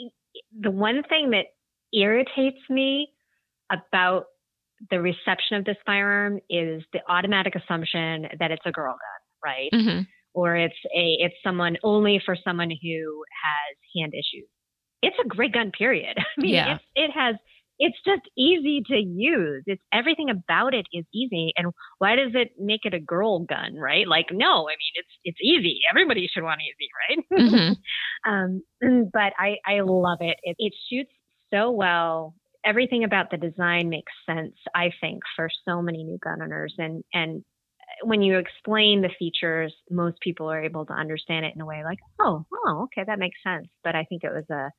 [0.61, 1.47] the one thing that
[1.93, 3.09] irritates me
[3.69, 4.25] about
[4.89, 9.69] the reception of this firearm is the automatic assumption that it's a girl gun, right?
[9.73, 10.01] Mm-hmm.
[10.33, 14.47] Or it's a it's someone only for someone who has hand issues.
[15.01, 16.17] It's a great gun, period.
[16.17, 16.75] I mean, Yeah.
[16.75, 17.35] it's, it has
[17.79, 19.63] it's just easy to use.
[19.65, 21.53] It's everything about it is easy.
[21.57, 24.07] And why does it make it a girl gun, right?
[24.07, 25.79] Like, no, I mean, it's it's easy.
[25.91, 27.49] Everybody should want easy, right?
[28.25, 28.31] Mm-hmm.
[28.31, 30.37] um, but I I love it.
[30.43, 31.11] It it shoots
[31.53, 32.35] so well.
[32.65, 34.55] Everything about the design makes sense.
[34.73, 37.43] I think for so many new gun owners, and and
[38.03, 41.83] when you explain the features, most people are able to understand it in a way
[41.83, 43.67] like, oh, oh, okay, that makes sense.
[43.83, 44.71] But I think it was a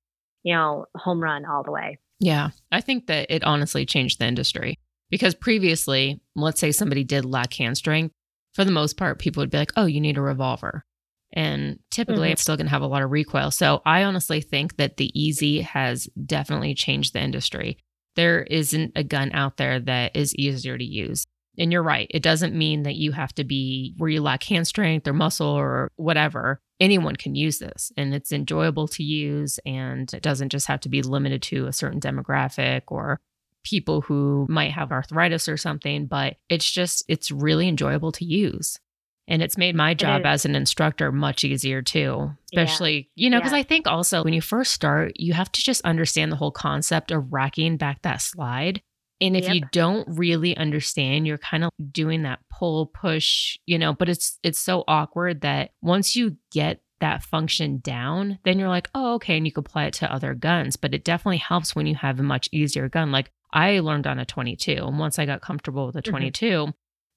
[0.43, 1.99] you know home run all the way.
[2.21, 4.79] Yeah, I think that it honestly changed the industry
[5.11, 8.15] because previously, let's say somebody did lack hand strength,
[8.55, 10.85] for the most part, people would be like, oh, you need a revolver.
[11.33, 12.33] And typically, Mhm.
[12.33, 13.51] it's still going to have a lot of recoil.
[13.51, 17.79] So I honestly think that the EZ has definitely changed the industry.
[18.15, 21.25] There isn't a gun out there that is easier to use.
[21.59, 22.09] And you're right.
[22.11, 25.47] It doesn't mean that you have to be where you lack hand strength or muscle
[25.49, 26.61] or whatever.
[26.81, 29.61] Anyone can use this and it's enjoyable to use.
[29.65, 33.21] And it doesn't just have to be limited to a certain demographic or
[33.63, 38.79] people who might have arthritis or something, but it's just, it's really enjoyable to use.
[39.27, 42.61] And it's made my job as an instructor much easier too, Yeah.
[42.61, 43.59] especially, you know, because Yeah.
[43.59, 47.11] I think also when you first start, you have to just understand the whole concept
[47.11, 48.83] of racking back that slide.
[49.21, 53.93] And if you don't really understand, you're kind of doing that pull push, you know,
[53.95, 58.89] but it's it's so awkward that once you get that function down, then you're like,
[58.95, 59.37] oh, okay.
[59.37, 60.77] And you can apply it to other guns.
[60.77, 63.13] But it definitely helps when you have a much easier gun.
[63.13, 64.73] Like I learned on a 22.
[64.73, 66.11] And once I got comfortable with a Mhm.
[66.11, 66.69] 22,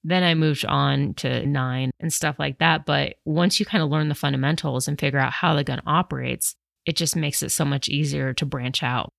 [0.04, 2.86] then I moved on to nine and stuff like that.
[2.86, 6.54] But once you kind of learn the fundamentals and figure out how the gun operates,
[6.86, 9.10] it just makes it so much easier to branch out.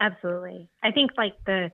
[0.00, 0.68] Absolutely.
[0.82, 1.70] I think like the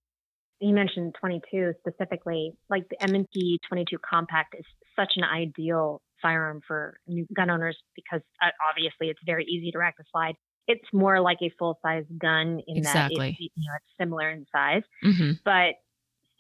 [0.61, 4.64] you mentioned 22 specifically, like the M&P 22 compact is
[4.97, 9.79] such an ideal firearm for new gun owners because uh, obviously it's very easy to
[9.79, 10.35] rack the slide.
[10.67, 13.17] It's more like a full size gun in Exactly.
[13.19, 15.75] that it, you know it's similar in size, hmm but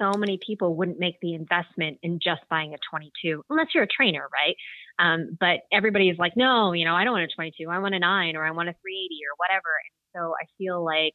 [0.00, 3.88] so many people wouldn't make the investment in just buying a 22 unless you're a
[3.88, 4.56] trainer, right?
[4.98, 7.68] Um, but everybody's like, no, you know, I don't want a 22.
[7.70, 9.70] I want a nine or I want a 380 or whatever.
[9.84, 11.14] And so I feel like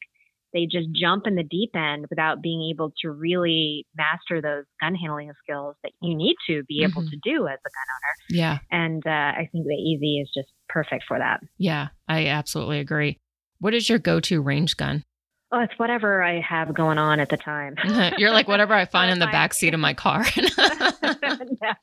[0.54, 4.96] they just jump in the deep end without being able to really master those gun
[4.96, 7.10] handling skills that you need to be able Mhm.
[7.12, 8.14] to do as a gun owner.
[8.30, 8.58] Yeah.
[8.72, 9.10] And uh,
[9.40, 11.42] I think the EZ is just perfect for that.
[11.58, 11.90] Yeah.
[12.08, 13.18] I absolutely agree.
[13.60, 15.04] What is your go to range gun?
[15.52, 17.76] Oh, it's whatever I have going on at the time.
[18.18, 20.24] You're like, whatever I find in the back seat of my car.
[20.48, 21.74] no.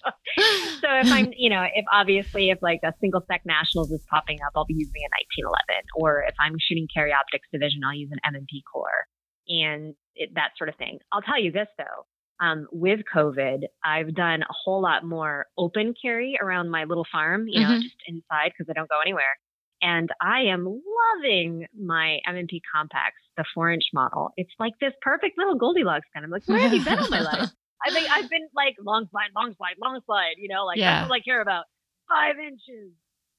[0.80, 4.38] So if I'm, you know, if obviously if like a single stack nationals is popping
[4.46, 5.10] up, I'll be using a
[5.42, 5.84] 1911.
[5.96, 9.06] Or if I'm shooting carry optics division, I'll use an M&P core
[9.48, 10.98] and it, that sort of thing.
[11.12, 12.06] I'll tell you this though.
[12.38, 17.46] Um, with COVID, I've done a whole lot more open carry around my little farm,
[17.48, 17.82] you know, Mhm.
[17.82, 19.38] just inside because I don't go anywhere.
[19.82, 24.30] And I am loving my M&P compacts, the four inch model.
[24.36, 26.24] It's like this perfect little Goldilocks kind.
[26.24, 27.50] I'm like, where have you been all my life?
[27.86, 31.00] I think I've been like long slide, long slide, long slide, you know, like Yeah.
[31.00, 31.64] that's all I care about.
[32.08, 32.92] Five inches.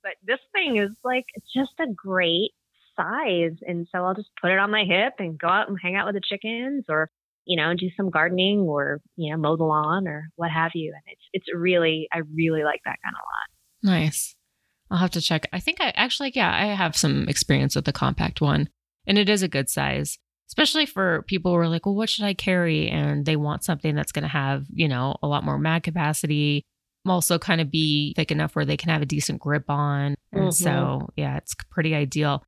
[0.04, 2.52] But this thing is like just a great
[2.96, 3.58] size.
[3.68, 6.06] And so I'll just put it on my hip and go out and hang out
[6.06, 7.10] with the chickens or,
[7.46, 10.94] you know, do some gardening or, you know, mow the lawn or what have you.
[10.94, 13.92] And it's it's really I really like that kind of lot.
[13.94, 14.36] nice.
[14.90, 15.48] I'll have to check.
[15.52, 18.70] I think I actually, yeah, I have some experience with the compact one,
[19.08, 22.26] and it is a good size, especially for people who are like, well, what should
[22.26, 22.90] I carry?
[22.90, 26.64] And they want something that's going to have, you know, a lot more mag capacity,
[27.06, 30.16] also kind of be thick enough where they can have a decent grip on.
[30.34, 30.54] And Mhm.
[30.54, 32.44] so, yeah, it's pretty ideal.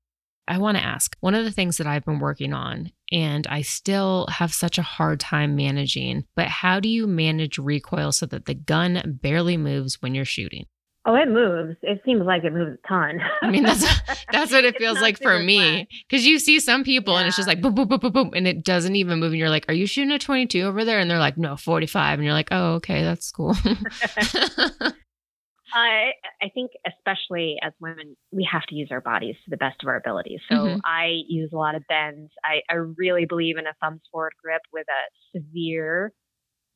[0.47, 3.61] I want to ask one of the things that I've been working on, and I
[3.61, 8.45] still have such a hard time managing, but how do you manage recoil so that
[8.45, 10.65] the gun barely moves when you're shooting?
[11.05, 11.77] Oh, it moves.
[11.81, 13.19] It seems like it moves a ton.
[13.41, 13.81] I mean, that's
[14.31, 15.87] that's what it feels like for me.
[16.07, 18.47] Because you see some people and it's just like boom, boom, boom, boom, boom, and
[18.47, 19.31] it doesn't even move.
[19.31, 22.19] And you're like, "Are you shooting a 22 over there?" And they're like, "No, 45."
[22.19, 23.55] And you're like, "Oh, okay, that's cool."
[25.71, 29.77] I I think especially as women, we have to use our bodies to the best
[29.83, 30.41] of our abilities.
[30.49, 30.79] So Mhm.
[30.83, 32.31] I use a lot of bends.
[32.43, 36.11] I, I really believe in a thumbs forward grip with a severe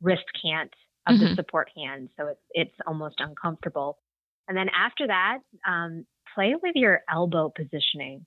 [0.01, 0.71] wrist cant
[1.07, 1.35] of the Mhm.
[1.35, 3.97] support hand, so it's it's almost uncomfortable.
[4.47, 8.25] And then after that, um, play with your elbow positioning.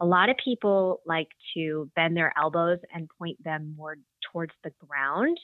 [0.00, 3.96] A lot of people like to bend their elbows and point them more
[4.32, 5.36] towards the ground,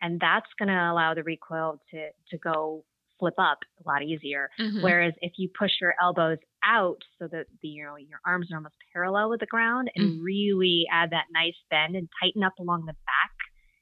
[0.00, 2.84] and that's going to allow the recoil to to go
[3.18, 4.48] flip up a lot easier.
[4.58, 4.82] Mhm.
[4.82, 8.56] Whereas if you push your elbows out so that the you know your arms are
[8.56, 12.86] almost parallel with the ground and really add that nice bend and tighten up along
[12.86, 13.32] the back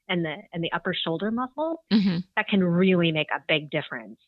[0.09, 2.23] and the and the upper shoulder muscles, Mhm.
[2.35, 4.19] that can really make a big difference.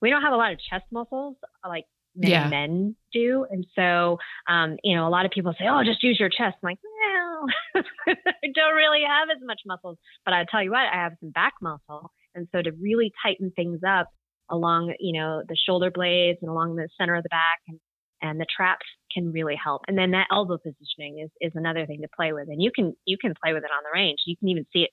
[0.00, 1.84] We don't have a lot of chest muscles like
[2.16, 2.48] many Yeah.
[2.48, 6.18] men do, and so um, you know a lot of people say, "Oh, just use
[6.18, 7.46] your chest." I'm like, "No,
[8.06, 11.30] I don't really have as much muscles." But I tell you what, I have some
[11.30, 14.08] back muscle, and so to really tighten things up
[14.50, 17.78] along you know the shoulder blades and along the center of the back and
[18.20, 19.82] and the traps can really help.
[19.86, 22.94] And then that elbow positioning is is another thing to play with, and you can
[23.04, 24.18] you can play with it on the range.
[24.26, 24.90] You can even see it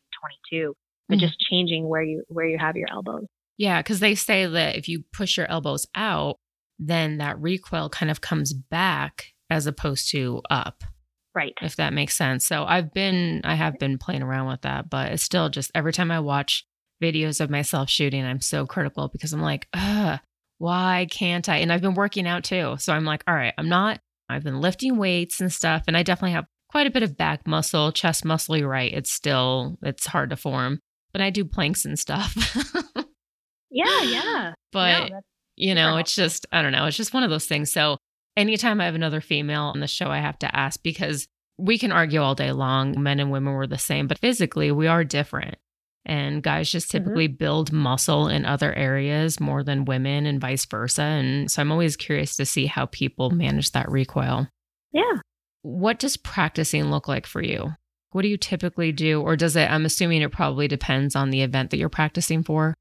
[0.52, 0.76] in 22,
[1.10, 1.22] but Mhm.
[1.22, 3.26] just changing where you where you have your elbows.
[3.58, 6.38] Yeah, because they say that if you push your elbows out,
[6.78, 10.84] then that recoil kind of comes back as opposed to up.
[11.34, 11.54] Right.
[11.62, 12.46] if that makes sense.
[12.46, 15.92] So I've been I have been playing around with that, but it's still just every
[15.92, 16.66] time I watch
[17.04, 20.20] videos of myself shooting, I'm so critical because I'm like, ugh,
[20.60, 21.58] why can't I?
[21.58, 22.78] And I've been working out too.
[22.80, 26.04] So I'm like, all right, I'm not I've been lifting weights and stuff, and I
[26.04, 28.92] definitely have quite a bit of back muscle, chest muscle, you're right.
[28.94, 30.80] It's still it's hard to form.
[31.12, 32.36] But I do planks and stuff.
[33.72, 34.54] Yeah, yeah.
[34.72, 35.20] but No,
[35.56, 37.72] you know, it's just, I don't know, it's just one of those things.
[37.72, 37.98] So
[38.38, 41.92] anytime I have another female on the show, I have to ask because we can
[41.92, 43.02] argue all day long.
[43.02, 45.56] Men and women were the same, but physically we are different.
[46.08, 46.92] And guys just Mhm.
[46.92, 51.02] typically build muscle in other areas more than women and vice versa.
[51.02, 54.48] And so I'm always curious to see how people manage that recoil.
[54.92, 55.20] yeah.
[55.64, 57.74] What does practicing look like for you?
[58.12, 59.20] What do you typically do?
[59.22, 62.76] Or does it, I'm assuming it probably depends on the event that you're practicing for.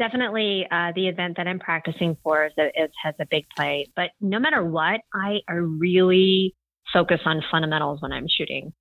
[0.00, 3.86] Definitely uh, the event that I'm practicing for is, is has a big play.
[3.94, 6.54] But no matter what, I, I really
[6.92, 8.72] focus on fundamentals when I'm shooting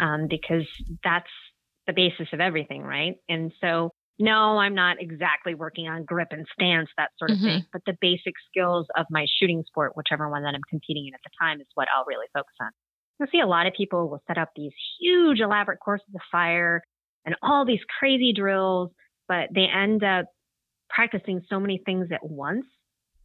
[0.00, 0.66] um, because
[1.04, 1.26] that's
[1.86, 3.16] the basis of everything, right?
[3.28, 7.46] And so, no, I'm not exactly working on grip and stance, that sort of mm-hmm.
[7.46, 11.14] thing, but the basic skills of my shooting sport, whichever one that I'm competing in
[11.14, 12.70] at the time, is what I'll really focus on.
[13.18, 16.82] You'll see a lot of people will set up these huge, elaborate courses of fire
[17.24, 18.90] and all these crazy drills,
[19.26, 20.26] but they end up
[20.88, 22.66] practicing so many things at once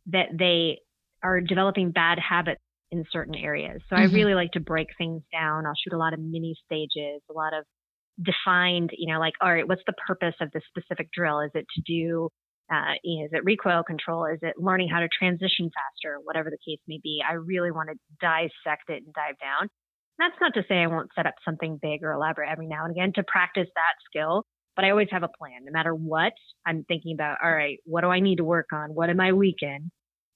[0.07, 0.80] that they
[1.24, 2.61] are developing bad habits
[2.91, 3.82] in certain areas.
[3.89, 4.11] So mm-hmm.
[4.11, 5.66] I really like to break things down.
[5.66, 7.66] I'll shoot a lot of mini stages, a lot of
[8.22, 11.39] defined, you know, like, all right, what's the purpose of this specific drill?
[11.39, 12.30] Is it to do,
[12.72, 14.26] uh, you know, is it recoil control?
[14.26, 16.20] Is it learning how to transition faster?
[16.24, 19.70] Whatever the case may be, I really want to dissect it and dive down.
[20.20, 22.91] That's not to say I won't set up something big or elaborate every now and
[22.91, 24.45] again to practice that skill,
[24.76, 25.65] but I always have a plan.
[25.65, 26.34] No matter what,
[26.65, 28.93] I'm thinking about, all right, what do I need to work on?
[28.93, 29.91] What am I weak in?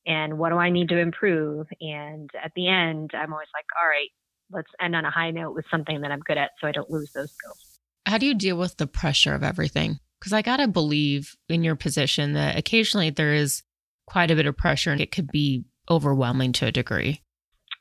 [0.06, 1.68] And what do I need to improve?
[1.82, 4.10] And at the end, I'm always like, all right,
[4.52, 6.90] let's end on a high note with something that I'm good at so I don't
[6.90, 7.80] lose those skills.
[8.06, 10.00] How do you deal with the pressure of everything?
[10.20, 13.64] Because I got to believe in your position that occasionally there is
[14.06, 17.22] quite a bit of pressure and it could be overwhelming to a degree.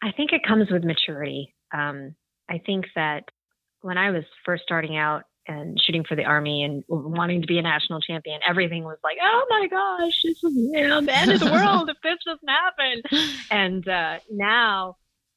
[0.03, 1.55] I think it comes with maturity.
[1.73, 2.17] Um,
[2.51, 3.25] I think that
[3.81, 7.59] when I was first starting out, and shooting for the army and wanting to be
[7.59, 11.33] a national champion, everything was like, oh my gosh, this is you know, the end
[11.33, 13.03] of the world if this doesn't happen.
[13.51, 14.97] And uh, now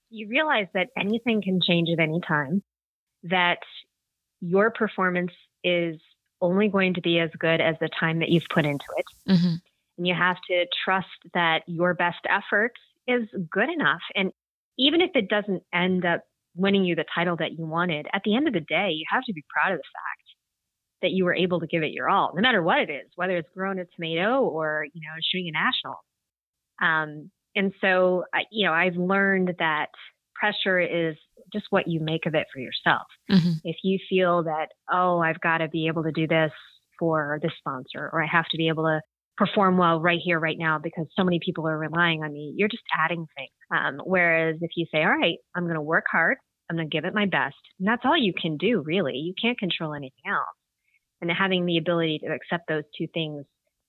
[0.09, 2.63] you realize that anything can change at any time,
[3.23, 3.59] that
[4.41, 5.31] your performance
[5.63, 5.99] is
[6.41, 9.05] only going to be as good as the time that you've put into it.
[9.31, 9.55] Mm-hmm.
[9.97, 12.71] And you have to trust that your best effort
[13.07, 14.01] is good enough.
[14.15, 14.31] And
[14.77, 16.23] even if it doesn't end up
[16.55, 19.23] winning you the title that you wanted, at the end of the day, you have
[19.23, 20.23] to be proud of the fact
[21.01, 23.37] that you were able to give it your all, no matter what it is, whether
[23.37, 25.95] it's growing a tomato or, you know, shooting a national.
[26.81, 29.87] Um, and so, I, you know, I've learned that
[30.35, 31.15] pressure is
[31.51, 33.07] just what you make of it for yourself.
[33.31, 33.51] Mm-hmm.
[33.63, 36.51] If you feel that, oh, I've got to be able to do this
[36.97, 39.01] for this sponsor, or I have to be able to
[39.39, 42.67] perform well right here, right now, because so many people are relying on me, you're
[42.67, 43.49] just adding things.
[43.71, 46.37] Um, whereas if you say, all right, I'm going to work hard,
[46.69, 49.15] I'm going to give it my best, and that's all you can do, really.
[49.15, 50.45] You can't control anything else.
[51.21, 53.45] And having the ability to accept those two things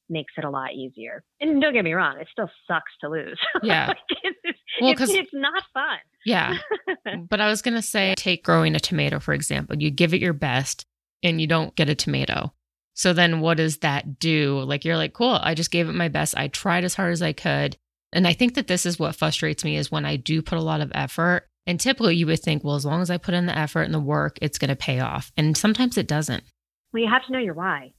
[0.09, 1.22] makes it a lot easier.
[1.40, 3.38] And don't get me wrong, it still sucks to lose.
[3.62, 3.88] Yeah.
[3.88, 5.98] like it's, well, it's, it's not fun.
[6.24, 6.59] Yeah.
[7.28, 9.76] but I was going to say, take growing a tomato, for example.
[9.80, 10.86] You give it your best
[11.22, 12.53] and you don't get a tomato.
[13.01, 14.61] So then what does that do?
[14.61, 16.36] Like, you're like, cool, I just gave it my best.
[16.36, 17.78] I tried as hard as I could.
[18.12, 20.62] And I think that this is what frustrates me is when I do put a
[20.62, 21.48] lot of effort.
[21.66, 23.94] And typically you would think, well, as long as I put in the effort and
[23.94, 25.32] the work, it's going to pay off.
[25.34, 26.44] And sometimes it doesn't.
[26.92, 27.94] Well, you have to know your why.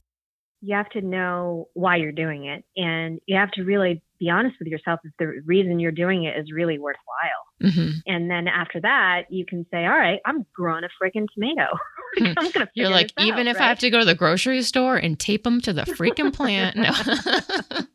[0.60, 2.64] You have to know why you're doing it.
[2.76, 6.38] And you have to really be honest with yourself if the reason you're doing it
[6.38, 7.42] is really worthwhile.
[7.60, 7.90] Mm-hmm.
[8.06, 11.66] And then after that, you can say, all right, I'm growing a freaking tomato.
[12.20, 13.64] I'm gonna You're like, even out, if right?
[13.64, 16.76] I have to go to the grocery store and tape them to the freaking plant.
[16.76, 16.90] No.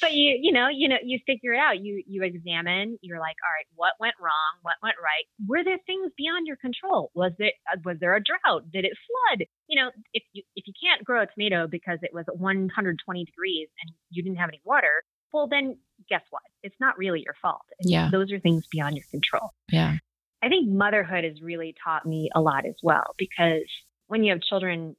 [0.00, 1.80] but you you know you know you figure it out.
[1.80, 2.98] You you examine.
[3.02, 4.58] You're like all right what went wrong?
[4.62, 5.24] What went right?
[5.46, 7.10] Were there things beyond your control?
[7.14, 8.70] Was it uh, was there a drought?
[8.72, 9.46] Did it flood?
[9.68, 13.68] You know if you if you can't grow a tomato because it was 120 degrees
[13.82, 15.76] and you didn't have any water well then
[16.08, 16.42] guess what?
[16.62, 17.62] It's not really your fault.
[17.80, 18.08] Yeah.
[18.10, 19.50] those are things beyond your control.
[19.70, 19.96] Yeah
[20.44, 23.68] i think motherhood has really taught me a lot as well because
[24.06, 24.96] when you have children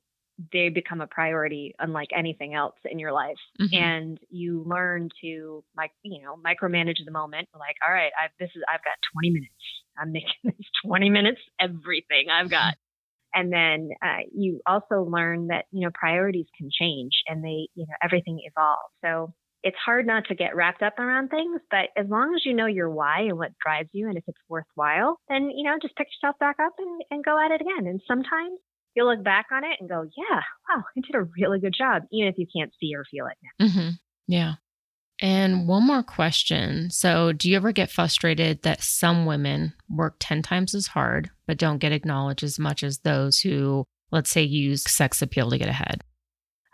[0.51, 3.37] they become a priority unlike anything else in your life.
[3.61, 3.83] Mm-hmm.
[3.83, 8.49] and you learn to like you know micromanage the moment like all right i've this
[8.55, 9.53] is i've got 20 minutes.
[9.97, 12.75] I'm making this 20 minutes everything i've got.
[13.37, 17.85] And then uh, you also learn that you know priorities can change and they you
[17.85, 18.93] know everything evolves.
[19.03, 19.33] So
[19.65, 22.67] it's hard not to get wrapped up around things but as long as you know
[22.67, 26.07] your why and what drives you and if it's worthwhile then you know just pick
[26.07, 28.57] yourself back up and, and go at it again and sometimes
[28.95, 32.03] you'll look back on it and go, yeah, wow, I did a really good job,
[32.11, 33.67] even if you can't see or feel it now.
[33.67, 33.89] Mm-hmm.
[34.27, 34.53] Yeah.
[35.21, 36.89] And one more question.
[36.89, 41.57] So, do you ever get frustrated that some women work 10 times as hard, but
[41.57, 45.69] don't get acknowledged as much as those who, let's say, use sex appeal to get
[45.69, 46.01] ahead?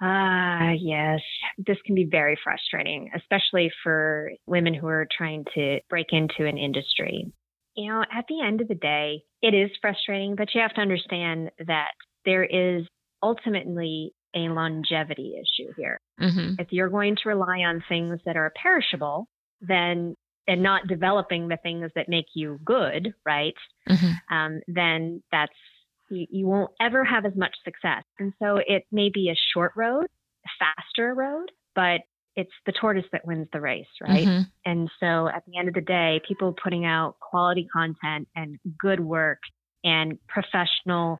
[0.01, 1.21] Ah, yes.
[1.57, 6.57] This can be very frustrating, especially for women who are trying to break into an
[6.57, 7.31] industry.
[7.75, 10.81] You know, at the end of the day, it is frustrating, but you have to
[10.81, 11.91] understand that
[12.25, 12.85] there is
[13.23, 15.99] ultimately a longevity issue here.
[16.19, 16.55] Mm-hmm.
[16.59, 19.27] If you're going to rely on things that are perishable,
[19.61, 20.15] then
[20.47, 23.53] and not developing the things that make you good, right?
[23.87, 24.35] Mm-hmm.
[24.35, 25.53] Um, then that's
[26.11, 28.03] you, you won't ever have as much success.
[28.19, 30.05] And so it may be a short road,
[30.45, 32.01] a faster road, but
[32.35, 34.27] it's the tortoise that wins the race, right?
[34.27, 34.51] Mhm.
[34.65, 38.99] And so at the end of the day, people putting out quality content and good
[38.99, 39.39] work
[39.83, 41.17] and professional,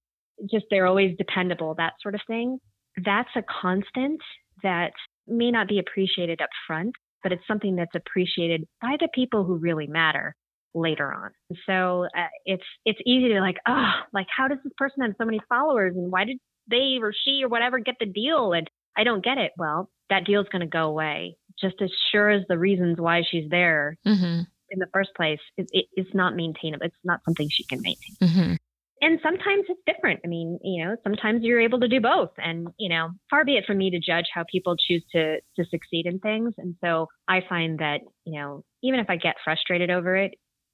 [0.50, 2.60] just they're always dependable, that sort of thing.
[3.04, 4.22] That's a constant
[4.64, 4.94] that
[5.28, 9.56] may not be appreciated up front, but it's something that's appreciated by the people who
[9.56, 10.36] really matter
[10.74, 11.32] later on.
[11.50, 15.14] And so uh, it's it's easy to like, oh, like how does this person have
[15.18, 16.38] so many followers and why did
[16.70, 19.52] they or she or whatever get the deal and I don't get it.
[19.58, 23.50] Well, that deal's going to go away just as sure as the reasons why she's
[23.50, 24.46] there Mhm.
[24.70, 25.40] in the first place.
[25.58, 26.86] It, it, it's not maintainable.
[26.86, 28.16] It's not something she can maintain.
[28.22, 28.58] Mhm.
[29.04, 30.20] And sometimes it's different.
[30.24, 32.32] I mean, you know, sometimes you're able to do both.
[32.38, 35.66] And, you know, far be it from me to judge how people choose to to
[35.66, 36.54] succeed in things.
[36.58, 40.34] And so I find that, you know, even if I get frustrated over it,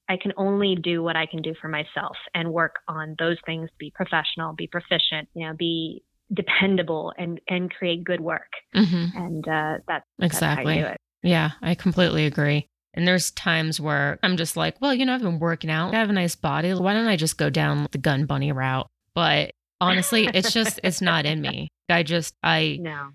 [0.10, 3.70] I can only do what I can do for myself and work on those things,
[3.78, 6.04] be professional, be proficient, you know, be
[6.34, 8.52] dependable and and create good work.
[8.76, 9.16] Mhm.
[9.16, 10.80] And uh that's that's how Exactly.
[10.80, 10.98] it.
[11.24, 12.68] Yeah, I completely agree.
[12.94, 15.94] And there's times where I'm just like, well, you know, I've been working out.
[15.94, 16.74] I have a nice body.
[16.74, 18.88] Why don't I just go down the gun bunny route?
[19.14, 19.52] But
[19.82, 21.68] honestly, it's just, it's not in me.
[21.90, 23.10] I just, I, No.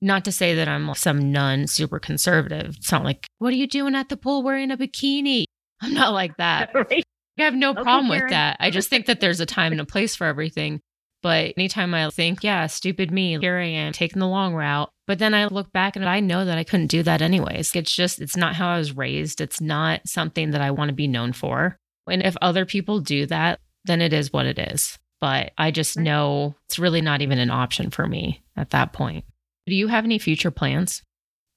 [0.00, 2.74] not to say that I'm some nun super conservative.
[2.78, 5.44] It's not like, what are you doing at the pool wearing a bikini?
[5.82, 6.70] I'm not like that.
[6.74, 7.04] right?
[7.38, 8.30] I have no Okay, problem with Karen.
[8.30, 8.56] that.
[8.60, 10.80] I just think that there's a time and a place for everything.
[11.22, 14.90] But anytime I think, yeah, stupid me, here I am taking the long route.
[15.06, 17.74] But then I look back and I know that I couldn't do that anyways.
[17.76, 19.40] It's just, it's not how I was raised.
[19.40, 21.76] It's not something that I want to be known for.
[22.10, 24.98] And if other people do that, then it is what it is.
[25.20, 29.24] But I just know it's really not even an option for me at that point.
[29.66, 31.02] Do you have any future plans?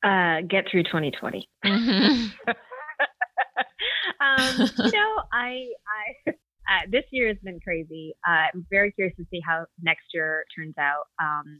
[0.04, 1.50] Uh get through 2020.
[1.66, 2.32] Mhm.
[4.20, 8.16] um, you know, I, I, uh, this year has been crazy.
[8.28, 11.06] Uh, I'm very curious to see how next year turns out.
[11.22, 11.60] Um,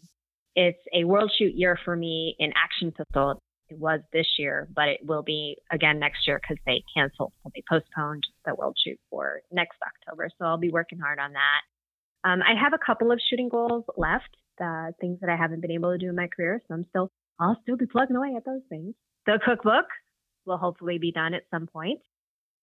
[0.56, 3.42] it's a world shoot year for me in action pistol.
[3.70, 7.34] It was this year, but it will be again next year because they canceled.
[7.54, 10.30] They postponed the world shoot for next October.
[10.38, 12.30] So I'll be working hard on that.
[12.30, 14.30] Um, I have a couple of shooting goals left,
[14.64, 16.62] uh, things that I haven't been able to do in my career.
[16.68, 18.96] So I'm still, I'll still be plugging away at those things.
[19.26, 19.86] The cookbook
[20.46, 22.00] will hopefully be done at some point.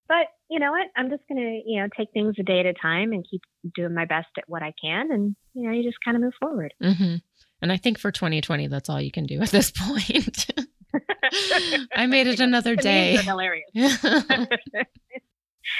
[0.08, 0.86] But you know what?
[0.96, 3.40] I'm just gonna, you know, take things a day at a time and keep
[3.74, 6.34] doing my best at what I can, and you know, you just kind of move
[6.40, 6.74] forward.
[6.82, 7.14] hmm
[7.62, 10.46] And I think for 2020, that's all you can do at this point.
[11.94, 13.16] I made it another day.
[13.16, 13.64] hilarious.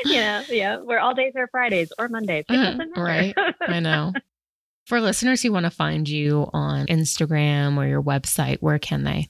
[0.05, 2.45] you know, yeah, where all days are Fridays or Mondays.
[2.49, 2.87] Matter.
[2.97, 3.35] right.
[3.61, 4.12] I know.
[4.87, 9.29] For listeners who want to find you on Instagram or your website, where can they?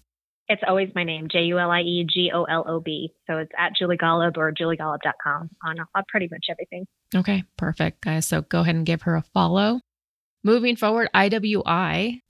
[0.53, 3.14] It's always my name, J U L I E G O L O B.
[3.26, 6.86] So it's at Julie Golob or juliegolob.com on uh, pretty much everything.
[7.14, 8.26] Okay, perfect, guys.
[8.26, 9.80] So go ahead and give her a follow.
[10.44, 12.20] Moving forward, IWI.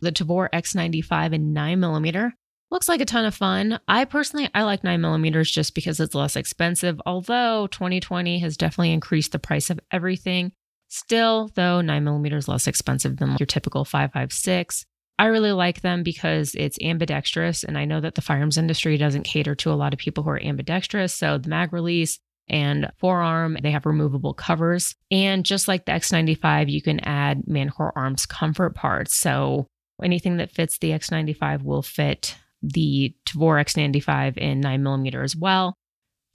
[0.00, 2.32] The Tavor X95 in 9mm.
[2.70, 3.80] Looks like a ton of fun.
[3.88, 9.32] I personally, I like 9mm just because it's less expensive, although 2020 has definitely increased
[9.32, 10.52] the price of everything.
[10.88, 14.84] Still, though, 9mm is less expensive than your typical 5.56.
[15.18, 19.22] I really like them because it's ambidextrous, and I know that the firearms industry doesn't
[19.22, 21.14] cater to a lot of people who are ambidextrous.
[21.14, 22.18] So the mag release
[22.48, 24.94] and forearm, they have removable covers.
[25.10, 29.16] And just like the X95, you can add Manticore Arms comfort parts.
[29.16, 29.66] So
[30.02, 35.76] anything that fits the X95 will fit the Tavor X95 in 9mm as well.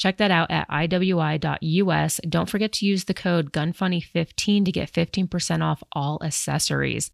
[0.02, 2.20] Check that out at iwi.us.
[2.28, 7.12] Don't forget to use the code GUNFUNNY15 to get 15% off all accessories.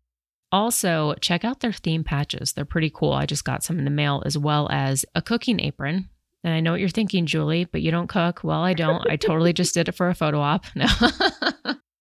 [0.53, 2.53] Also, check out their theme patches.
[2.53, 3.11] They're pretty cool.
[3.11, 6.07] I just got some in the mail as well as a cooking apron.
[6.45, 8.39] And I know what you're thinking, Julie, but you don't cook.
[8.45, 9.05] Well, I don't.
[9.09, 10.63] I totally just did it for a photo op.
[10.75, 10.87] No.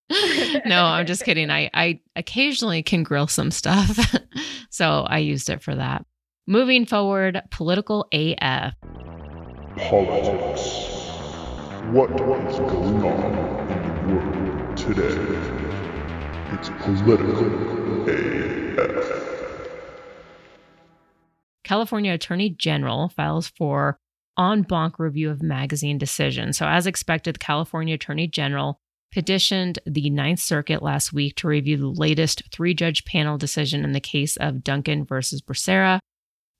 [0.66, 1.50] no, I'm just kidding.
[1.50, 3.98] I, I occasionally can grill some stuff.
[4.70, 6.06] so I used it for that.
[6.46, 8.74] Moving forward, political AF.
[9.76, 10.88] Politics.
[11.92, 13.34] What is going on
[13.68, 15.16] in the world today?
[16.52, 19.28] It's political AF.
[21.62, 23.98] California Attorney General files for
[24.38, 26.54] en banc review of magazine decision.
[26.54, 28.78] So, as expected, the California Attorney General
[29.12, 33.92] petitioned the Ninth Circuit last week to review the latest three judge panel decision in
[33.92, 36.00] the case of Duncan versus Becerra.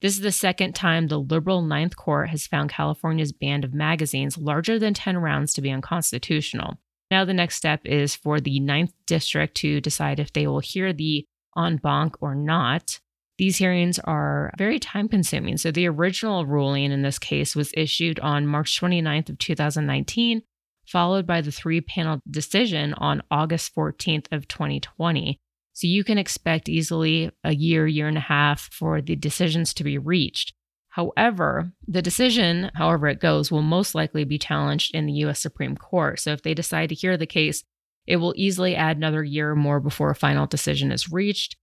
[0.03, 4.37] This is the second time the liberal Ninth Court has found California's ban of magazines
[4.37, 6.79] larger than 10 rounds to be unconstitutional.
[7.11, 10.93] Now, the next step is for the Ninth District to decide if they will hear
[10.93, 11.27] the
[11.57, 13.01] en banc or not.
[13.39, 15.57] These hearings are very time consuming.
[15.57, 20.43] So the original ruling in this case was issued on March 29th of 2019,
[20.87, 25.39] followed by the three panel decision on August 14th of 2020.
[25.77, 29.85] So you can expect easily a year, year and a half for the decisions to
[29.85, 30.55] be reached.
[30.89, 35.77] However, the decision, however it goes, will most likely be challenged in the US Supreme
[35.77, 36.19] Court.
[36.19, 37.63] So if they decide to hear the case,
[38.07, 41.57] it will easily add another year or more before a final decision is reached.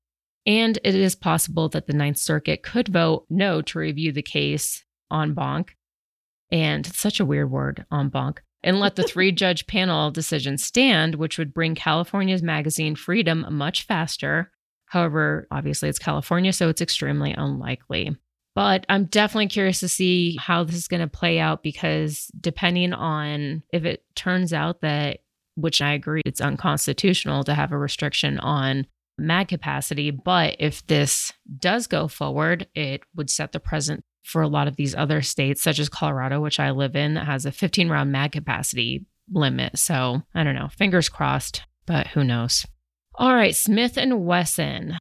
[0.45, 4.85] And it is possible that the Ninth Circuit could vote no to review the case
[5.09, 5.75] on banc.
[6.51, 11.15] And such a weird word, on banc, and let the three judge panel decision stand,
[11.15, 14.51] which would bring California's magazine freedom much faster.
[14.85, 18.15] However, obviously it's California, so it's extremely unlikely.
[18.55, 22.93] But I'm definitely curious to see how this is going to play out because depending
[22.93, 25.21] on if it turns out that,
[25.55, 28.85] which I agree, it's unconstitutional to have a restriction on
[29.17, 30.11] mag capacity.
[30.11, 34.75] But if this does go forward, it would set the precedent for a lot of
[34.75, 38.11] these other states, such as Colorado, which I live in, that has a 15 round
[38.11, 39.77] mag capacity limit.
[39.77, 42.65] So I don't know, fingers crossed, but who knows.
[43.15, 44.97] All right, Smith and Wesson.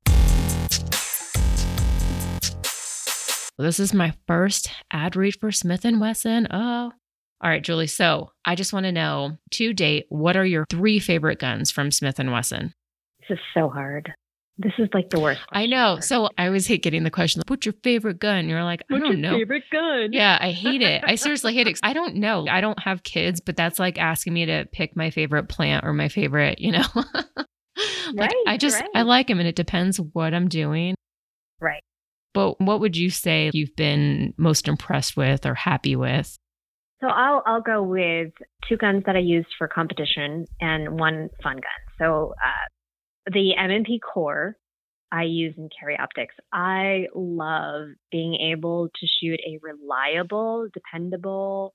[3.59, 6.49] This is my first ad read for Smith and Wesson.
[6.51, 6.93] Oh.
[7.41, 7.87] All right, Julie.
[7.87, 11.91] So I just want to know to date, what are your three favorite guns from
[11.91, 12.75] Smith and Wesson?
[13.21, 14.13] This is so hard.
[14.59, 15.41] This is like the worst.
[15.51, 15.99] I know.
[16.01, 18.49] So I always hate getting the question, what's your favorite gun?
[18.49, 19.39] You're like, I What's don't your know.
[19.39, 20.13] favorite gun?
[20.13, 21.03] Yeah, I hate it.
[21.07, 21.81] I seriously hate it.
[21.83, 22.47] I don't know.
[22.49, 25.93] I don't have kids, but that's like asking me to pick my favorite plant or
[25.93, 26.85] my favorite, you know.
[26.95, 27.47] like
[28.15, 30.95] Right, I just I like them and it depends what I'm doing.
[31.61, 31.83] Right.
[32.35, 36.37] But what would you say you've been most impressed with or happy with?
[37.01, 38.33] So I'll I'll go with
[38.69, 41.97] two guns that I used for competition and one fun gun.
[41.99, 42.69] So uh,
[43.31, 44.57] the M&P Core
[45.11, 46.35] I use in carry optics.
[46.53, 51.75] I love being able to shoot a reliable, dependable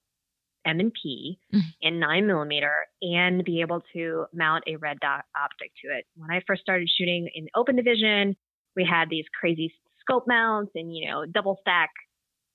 [0.65, 1.61] M&P Mhm.
[1.81, 6.05] in nine millimeter and be able to mount a red dot optic to it.
[6.15, 8.35] When I first started shooting in open division,
[8.75, 11.91] we had these crazy scope mounts and you know double stack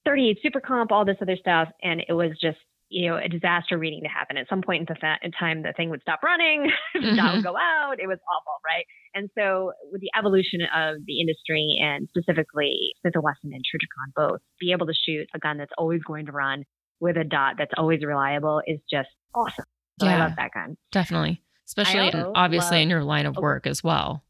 [0.04, 1.70] 38 super comp, all this other stuff.
[1.80, 2.58] And it was just,
[2.92, 4.36] you know, a disaster reading to happen.
[4.36, 7.34] At some point in, the fa- in time, the thing would stop running, the dot
[7.34, 7.94] would go out.
[7.98, 8.84] It was awful, right?
[9.14, 14.12] And so, with the evolution of the industry and specifically Smith & Wesson and Trijicon
[14.14, 16.64] both, be able to shoot a gun that's always going to run
[17.00, 19.64] with a dot that's always reliable is just awesome.
[20.00, 20.24] So I Yeah.
[20.24, 20.76] love that gun.
[20.92, 21.42] Definitely.
[21.66, 23.40] Especially in, obviously in your line of Oh.
[23.40, 24.24] work as well.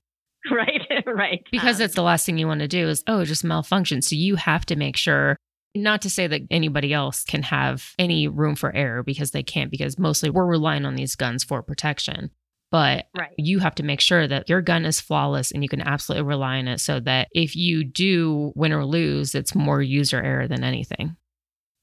[0.50, 1.40] right, right.
[1.50, 4.02] Because Um, it's the last thing you want to do is, oh, just malfunction.
[4.02, 5.36] So you have to make sure,
[5.74, 9.70] not to say that anybody else can have any room for error because they can't,
[9.70, 12.30] because mostly we're relying on these guns for protection.
[12.70, 13.34] But right.
[13.36, 16.56] you have to make sure that your gun is flawless and you can absolutely rely
[16.58, 20.64] on it so that if you do win or lose, it's more user error than
[20.64, 21.16] anything.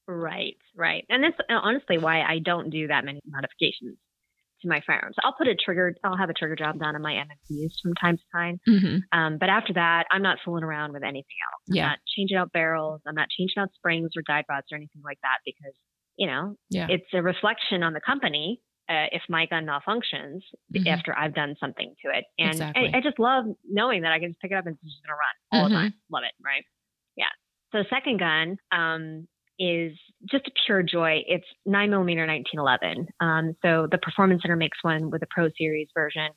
[0.08, 1.04] Right, right.
[1.08, 3.98] And that's uh, honestly why I don't do that many modifications
[4.62, 5.16] to my firearms.
[5.22, 8.16] I'll put a trigger, I'll have a trigger job done on my M&Ps from time
[8.18, 8.60] to time.
[8.66, 11.62] hmm Um, but after that, I'm not fooling around with anything else.
[11.70, 11.88] I'm Yeah.
[11.88, 13.00] not changing out barrels.
[13.06, 15.74] I'm not changing out springs or guide rods or anything like that because,
[16.16, 16.86] you know, Yeah.
[16.90, 20.40] it's a reflection on the company uh, if my gun malfunctions
[20.74, 20.86] Mhm.
[20.88, 22.24] after I've done something to it.
[22.38, 22.90] And Exactly.
[22.92, 25.02] I, I just love knowing that I can just pick it up and it's just
[25.04, 25.80] going to run all the Mhm.
[25.80, 25.94] time.
[26.10, 26.34] Love it.
[26.44, 26.64] Right.
[27.16, 27.28] Yeah.
[27.72, 29.28] So second gun um,
[29.60, 29.96] is
[30.30, 31.22] just a pure joy.
[31.26, 33.08] It's 9mm 1911.
[33.20, 36.28] Um, so the Performance Center makes one with a Pro Series version.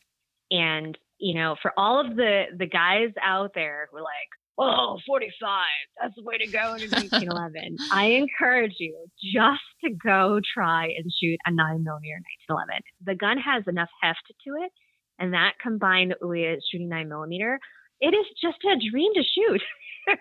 [0.52, 4.30] And, you know, for all of the, the guys out there who are like,
[4.60, 5.66] oh, 45,
[6.02, 7.78] that's the way to go in 1911.
[7.92, 12.76] I encourage you just to go try and shoot a 9mm 1911.
[13.06, 14.72] The gun has enough heft to it,
[15.20, 17.58] and that combined with shooting 9mm,
[18.02, 19.62] it is just a dream to shoot.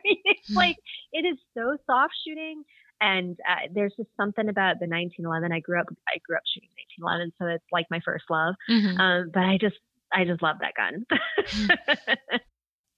[0.04, 0.54] It's Hmm.
[0.56, 0.76] like,
[1.12, 2.62] it is so soft shooting.
[3.02, 5.50] And uh, there's just something about the 1911.
[5.52, 6.70] I grew up, I grew up shooting
[7.02, 8.54] 1911, so it's like my first love.
[8.70, 8.98] Mhm.
[8.98, 9.76] Um, but I just,
[10.12, 11.04] I just love that gun.
[11.68, 12.40] and,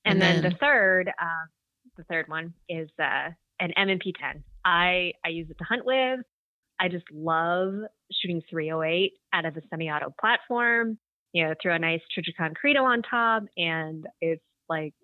[0.04, 1.48] And then, then- the third, um,
[1.96, 3.30] the third one is uh,
[3.60, 4.42] an M&P 10.
[4.64, 6.20] I I use it to hunt with.
[6.80, 7.74] I just love
[8.10, 10.98] shooting 308 out of a semi-auto platform.
[11.32, 14.94] You know, throw a nice Trijicon Credo on top, and it's like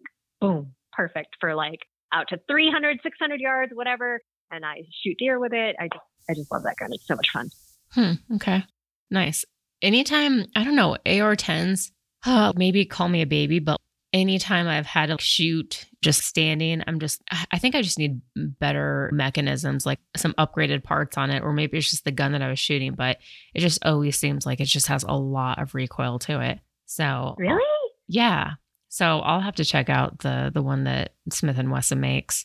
[0.41, 1.81] boom, perfect for like
[2.13, 4.21] out to 300, 600 yards, whatever.
[4.51, 5.77] And I shoot deer with it.
[5.79, 6.91] I just, I just love that gun.
[6.93, 7.51] It's so much fun.
[7.93, 8.35] Hmm.
[8.37, 8.65] Okay.
[9.11, 9.45] Nice.
[9.83, 11.91] Anytime, I don't know, AR 10s,
[12.27, 13.79] uh, maybe call me a baby, but
[14.13, 18.21] anytime I've had to shoot just standing, I'm just, I I think I just need
[18.37, 22.43] better mechanisms, like some upgraded parts on it, or maybe it's just the gun that
[22.43, 23.19] I was shooting, but
[23.55, 26.61] it just always seems like it just has a lot of recoil to it.
[26.87, 27.63] So, Really?
[28.09, 28.53] yeah.
[28.89, 32.45] So I'll have to check out the the one that Smith and Wesson makes.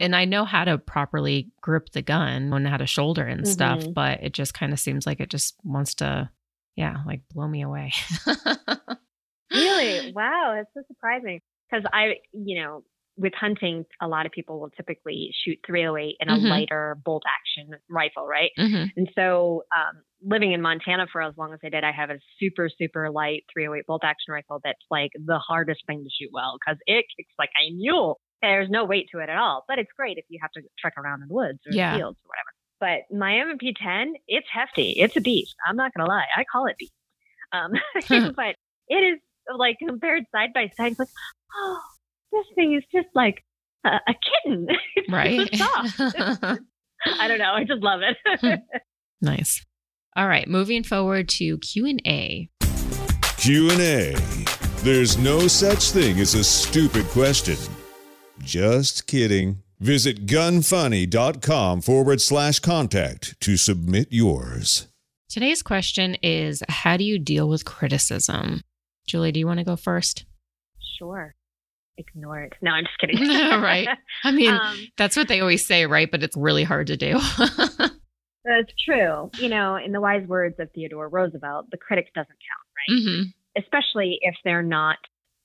[0.00, 3.86] And I know how to properly grip the gun and how to shoulder and stuff,
[3.86, 3.94] Mhm.
[3.94, 6.30] but it just kind of seems like it just wants to,
[6.76, 7.92] yeah, like blow me away.
[9.52, 10.00] really?
[10.12, 11.40] Wow, that's so surprising.
[11.70, 12.82] Because I, you know,
[13.16, 16.48] with hunting, a lot of people will typically shoot 308 in a Mhm.
[16.48, 18.50] lighter bolt action rifle, right?
[18.56, 22.10] hmm And so, um, living in Montana for as long as I did, I have
[22.10, 26.30] a super, super light 308 bolt action rifle that's like the hardest thing to shoot
[26.32, 28.20] well because it kicks like a mule.
[28.42, 30.94] There's no weight to it at all, but it's great if you have to trek
[30.96, 31.96] around in the woods or Yeah.
[31.96, 32.52] fields or whatever.
[33.10, 34.94] But my MP 10, it's hefty.
[34.98, 35.54] It's a beast.
[35.66, 36.26] I'm not going to lie.
[36.36, 36.92] I call it beast.
[37.52, 37.72] Um,
[38.36, 38.54] but
[38.88, 39.18] it is
[39.56, 41.08] like compared side by side, it's like,
[41.56, 41.80] oh,
[42.32, 43.42] this thing is just like
[43.84, 44.14] a, a
[44.44, 44.68] kitten.
[44.94, 45.48] It's Right.
[45.56, 46.60] so soft.
[47.18, 47.52] I don't know.
[47.54, 48.60] I just love it.
[49.20, 49.64] nice.
[50.16, 52.50] All right, moving forward to Q&A.
[53.38, 54.14] Q&A.
[54.82, 57.56] There's no such thing as a stupid question.
[58.40, 59.62] Just kidding.
[59.80, 64.88] Visit gunfunny.com forward slash contact to submit yours.
[65.28, 68.62] Today's question is how do you deal with criticism?
[69.06, 70.24] Julie, do you want to go first?
[70.98, 71.34] Sure.
[71.96, 72.52] Ignore it.
[72.62, 73.18] No, I'm just kidding.
[73.60, 73.88] Right.
[74.24, 76.10] I mean, Um, that's what they always say, right?
[76.10, 77.18] But it's really hard to do.
[77.38, 79.30] that's true.
[79.38, 83.02] You know, in the wise words of Theodore Roosevelt, the critic doesn't count, right?
[83.14, 83.22] hmm
[83.56, 84.96] Especially if they're not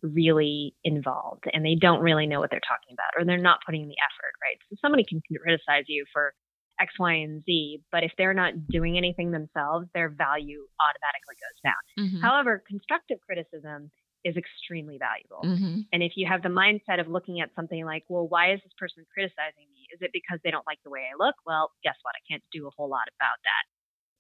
[0.04, 3.84] really involved and they don't really know what they're talking about or they're not putting
[3.84, 4.58] in the effort, right?
[4.70, 6.34] So somebody can criticize you for
[6.80, 11.60] X, Y, and Z, but if they're not doing anything themselves, their value automatically goes
[11.64, 11.82] down.
[11.98, 13.92] hmm However, constructive criticism
[14.24, 15.44] is extremely valuable.
[15.44, 18.60] hmm And if you have the mindset of looking at something like, well, why is
[18.64, 19.86] this person criticizing me?
[19.94, 21.36] Is it because they don't like the way I look?
[21.46, 22.16] Well, guess what?
[22.18, 23.64] I can't do a whole lot about that.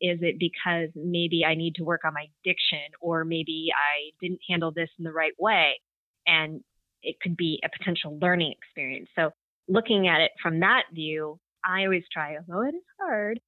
[0.01, 4.41] Is it because maybe I need to work on my diction or maybe I didn't
[4.49, 5.79] handle this in the right way?
[6.27, 6.61] And
[7.01, 9.09] it could be a potential learning experience.
[9.15, 9.31] So
[9.67, 13.39] looking at it from that view, I always try, although it is hard,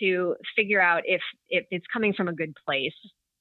[0.00, 2.94] to figure out if, if it's coming from a good place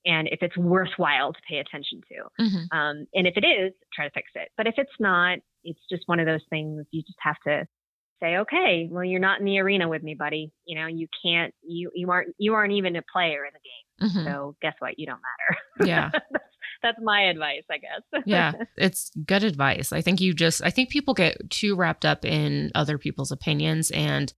[0.05, 2.45] and if it's worthwhile to pay attention to.
[2.45, 4.49] hmm Um, and if it is, try to fix it.
[4.57, 7.67] But if it's not, it's just one of those things you just have to
[8.19, 10.51] say, okay, well, you're not in the arena with me, buddy.
[10.65, 14.23] You know, you can't, you, you aren't, you aren't even a player in the game.
[14.23, 14.97] hmm So guess what?
[14.97, 15.89] You don't matter.
[15.89, 16.09] Yeah.
[16.31, 16.43] that's,
[16.81, 18.23] that's my advice, I guess.
[18.25, 19.91] yeah, it's good advice.
[19.91, 23.91] I think you just, I think people get too wrapped up in other people's opinions,
[23.91, 24.33] and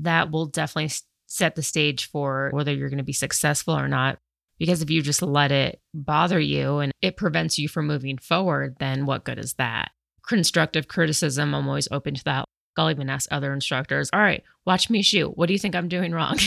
[0.00, 0.94] that will definitely
[1.26, 4.18] set the stage for whether you're going to be successful or not.
[4.58, 8.76] Because if you just let it bother you and it prevents you from moving forward,
[8.78, 9.90] then what good is that?
[10.26, 12.44] Constructive criticism, I'm always open to that.
[12.78, 15.36] I'll even ask other instructors, all right, watch me shoot.
[15.36, 16.38] What do you think I'm doing wrong?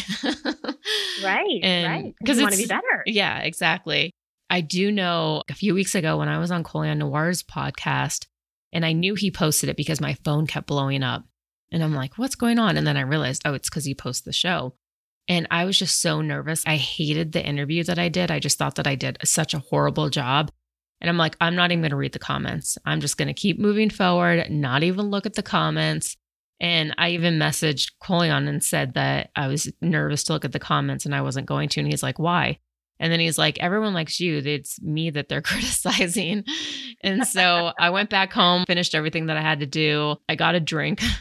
[1.23, 1.59] right.
[1.63, 2.03] And- right.
[2.03, 3.03] 'cause Because you want to be better.
[3.05, 4.11] Yeah, exactly.
[4.49, 8.27] I do know a few weeks ago when I was on Colion Noir's podcast,
[8.71, 11.25] and I knew he posted it because my phone kept blowing up.
[11.71, 12.77] And I'm like, what's going on?
[12.77, 14.73] And then I realized, oh, it's because he posts the show.
[15.27, 16.63] And I was just so nervous.
[16.65, 18.31] I hated the interview that I did.
[18.31, 20.49] I just thought that I did such a horrible job.
[20.99, 22.77] And I'm like, I'm not even going to read the comments.
[22.85, 26.17] I'm just going to keep moving forward, not even look at the comments.
[26.59, 30.59] And I even messaged Colion and said that I was nervous to look at the
[30.59, 31.79] comments and I wasn't going to.
[31.79, 32.57] And he's like, why?
[32.99, 34.37] And then he's like, everyone likes you.
[34.37, 36.43] It's me that they're criticizing.
[37.01, 40.15] And so I went back home, finished everything that I had to do.
[40.27, 41.01] I got a drink.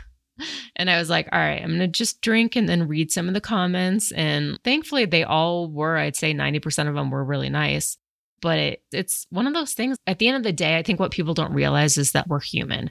[0.79, 3.29] And I was like, all right, I'm going to just drink and then read some
[3.29, 4.12] of the comments.
[4.12, 7.97] And thankfully, they all were, I'd say 90% of them were really nice.
[8.41, 9.97] But it, it's one of those things.
[10.07, 12.41] At the end of the day, I think what people don't realize is that we're
[12.41, 12.91] human.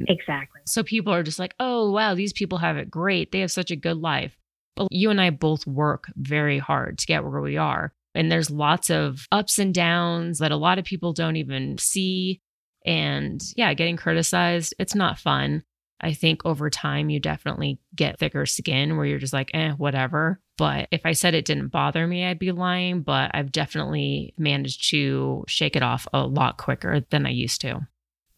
[0.00, 0.60] Exactly.
[0.66, 3.32] So people are just like, oh, wow, these people have it great.
[3.32, 4.36] They have such a good life.
[4.74, 7.92] But you and I both work very hard to get where we are.
[8.14, 12.40] And there's lots of ups and downs that a lot of people don't even see.
[12.84, 15.62] And yeah, getting criticized, it's not fun.
[16.00, 20.40] I think over time, you definitely get thicker skin where you're just like, eh, whatever.
[20.58, 23.02] But if I said it didn't bother me, I'd be lying.
[23.02, 27.86] But I've definitely managed to shake it off a lot quicker than I used to.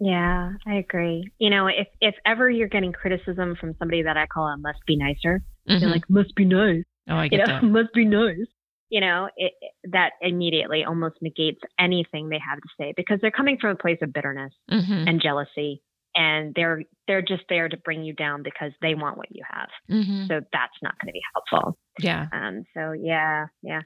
[0.01, 1.31] Yeah, I agree.
[1.39, 4.79] You know, if if ever you're getting criticism from somebody that I call a must
[4.87, 5.81] be nicer, Mhm.
[5.81, 6.85] they're like, must be nice.
[7.09, 7.63] oh, I you get know, that.
[7.65, 8.47] must be nice.
[8.91, 9.53] You know, it,
[9.91, 13.99] that immediately almost negates anything they have to say because they're coming from a place
[14.03, 15.83] of bitterness hmm and jealousy,
[16.19, 19.69] and they're they're just there to bring you down because they want what you have.
[19.89, 21.79] hmm So that's not going to be helpful.
[22.01, 22.27] Yeah.
[22.33, 22.65] Um.
[22.75, 23.81] So yeah, yeah,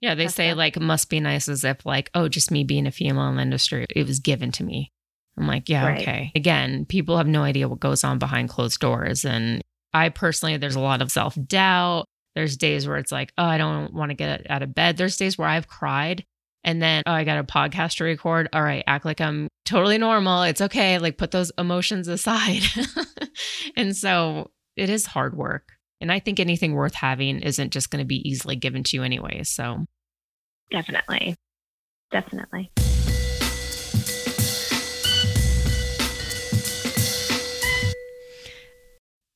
[0.00, 0.14] Yeah.
[0.14, 2.92] They That's say like must be nice as if like, oh, just me being a
[2.92, 4.92] female in the industry, it was given to me.
[5.36, 6.00] I'm like, yeah, Right.
[6.00, 6.32] okay.
[6.36, 9.24] Again, people have no idea what goes on behind closed doors.
[9.24, 9.60] And
[9.92, 12.06] I personally, there's a lot of self doubt.
[12.34, 14.96] There's days where it's like, oh, I don't want to get out of bed.
[14.96, 16.24] There's days where I've cried
[16.64, 18.48] and then, oh, I got a podcast to record.
[18.52, 20.42] All right, act like I'm totally normal.
[20.42, 20.98] It's okay.
[20.98, 22.62] Like put those emotions aside.
[23.76, 25.72] and so it is hard work.
[26.00, 29.02] And I think anything worth having isn't just going to be easily given to you
[29.02, 29.42] anyway.
[29.44, 29.86] So
[30.70, 31.36] definitely,
[32.10, 32.70] definitely.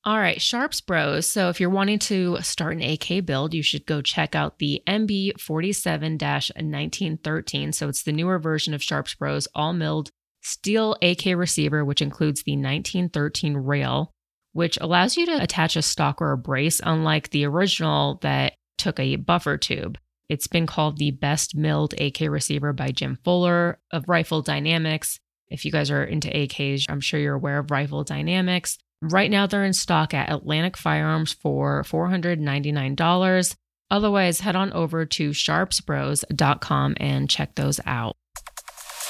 [0.07, 1.29] All right, Sharps Bros.
[1.29, 4.81] So if you're wanting to start an AK build, you should go check out the
[4.87, 7.75] MB47-1913.
[7.75, 12.43] So it's the newer version of Sharps Bros, all milled steel AK receiver, which includes
[12.43, 14.13] the 1913 rail,
[14.53, 19.01] which allows you to attach a stock or a brace, unlike the original that took
[19.01, 19.97] a buffer tube.
[20.29, 25.19] It's been called the best milled AK receiver by Jim Fuller of Rifle Dynamics.
[25.49, 28.77] If you guys are into AKs, I'm sure you're aware of Rifle Dynamics.
[29.01, 33.55] Right now, they're in stock at Atlantic Firearms for $499.
[33.91, 38.15] Otherwise, head on over to sharpsbros.com and check those out.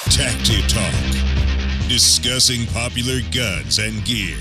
[0.09, 1.87] Tacti Talk.
[1.87, 4.37] Discussing popular guns and gear.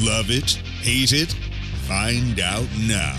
[0.00, 0.50] Love it?
[0.82, 1.32] Hate it?
[1.86, 3.16] Find out now.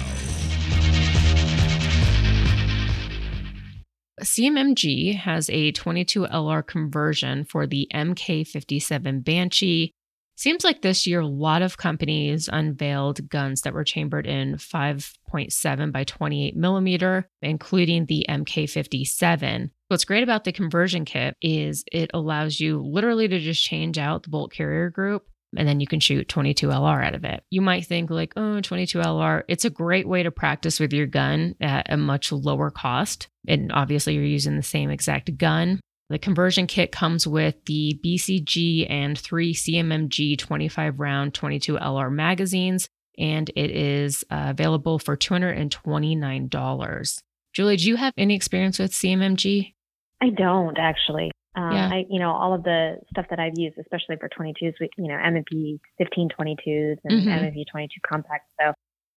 [4.22, 9.94] CMMG has a 22 LR conversion for the MK57 Banshee.
[10.40, 15.92] Seems like this year, a lot of companies unveiled guns that were chambered in 5.7
[15.92, 19.70] by 28 millimeter, including the MK57.
[19.90, 24.24] What's great about the conversion kit is it allows you literally to just change out
[24.24, 25.26] the bolt carrier group
[25.58, 27.44] and then you can shoot 22 LR out of it.
[27.50, 31.08] You might think like, oh, 22 LR, it's a great way to practice with your
[31.08, 33.28] gun at a much lower cost.
[33.46, 35.82] And obviously you're using the same exact gun.
[36.10, 42.89] The conversion kit comes with the BCG and three CMMG 25 round 22 LR magazines,
[43.18, 47.22] and it is uh, available for $229.
[47.53, 49.74] Julie, do you have any experience with CMMG?
[50.22, 51.32] I don't actually.
[51.55, 51.89] Um, Yeah.
[51.91, 55.07] I, you know, all of the stuff that I've used, especially for 22s, we, you
[55.07, 57.32] know, M&P 1522s and Mhm.
[57.32, 58.47] M&P 22 compacts.
[58.60, 58.74] So,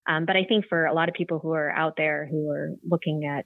[0.07, 2.71] um, but I think for a lot of people who are out there who are
[2.89, 3.45] looking at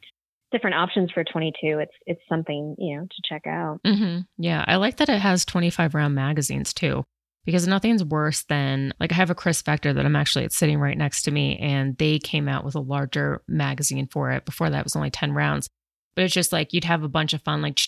[0.52, 3.80] different options for 22, it's it's something you know to check out.
[3.86, 7.04] hmm Yeah, I like that it has 25 round magazines too,
[7.44, 10.78] because nothing's worse than like I have a Kriss Vector that I'm actually it's sitting
[10.78, 14.44] right next to me, and they came out with a larger magazine for it.
[14.44, 15.68] Before that, was only 10 rounds,
[16.14, 17.78] but it's just like you'd have a bunch of fun, like,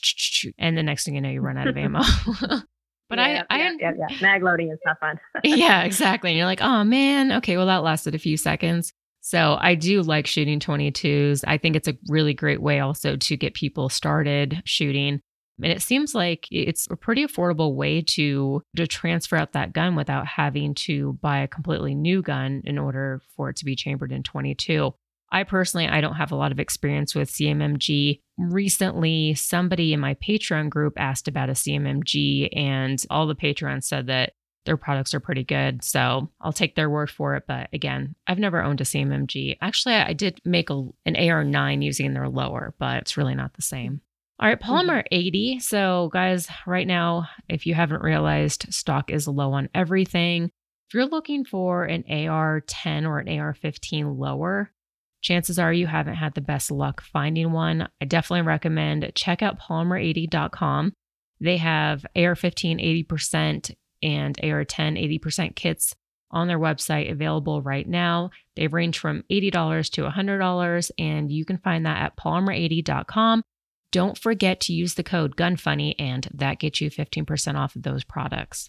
[0.59, 2.01] and the next thing you know, you run out of ammo.
[3.09, 4.17] but yeah, I, I, yeah, yeah, yeah.
[4.21, 5.19] mag loading is not fun.
[5.45, 6.31] yeah, exactly.
[6.31, 8.93] And you're like, oh man, okay, well, that lasted a few seconds.
[9.29, 11.45] So I do like shooting 22s.
[11.47, 15.21] I think it's a really great way also to get people started shooting.
[15.63, 19.97] And it seems like it's a pretty affordable way to to transfer out that gun
[19.97, 24.13] without having to buy a completely new gun in order for it to be chambered
[24.13, 24.95] in 22.
[25.31, 28.21] I personally I don't have a lot of experience with CMMG.
[28.39, 34.07] Recently, somebody in my Patreon group asked about a CMMG and all the Patreons said
[34.07, 34.33] that
[34.65, 35.83] their products are pretty good.
[35.83, 37.45] So I'll take their word for it.
[37.47, 39.57] But again, I've never owned a CMMG.
[39.61, 40.75] Actually, I did make a,
[41.07, 44.01] an AR9 using their lower, but it's really not the same.
[44.41, 44.73] All right, mm-hmm.
[44.73, 45.61] Polymer 80.
[45.61, 50.45] So, guys, right now, if you haven't realized, stock is low on everything.
[50.89, 54.73] If you're looking for an AR 10 or an AR 15 lower,
[55.21, 57.89] chances are you haven't had the best luck finding one.
[58.01, 60.93] I definitely recommend check out polymer80.com.
[61.41, 65.95] They have AR 15 80% and AR 10 80% kits
[66.31, 68.31] on their website available right now.
[68.55, 73.43] They range from $80 to $100, and you can find that at polymer80.com.
[73.91, 78.05] Don't forget to use the code GUNFUNNY, and that gets you 15% off of those
[78.05, 78.69] products.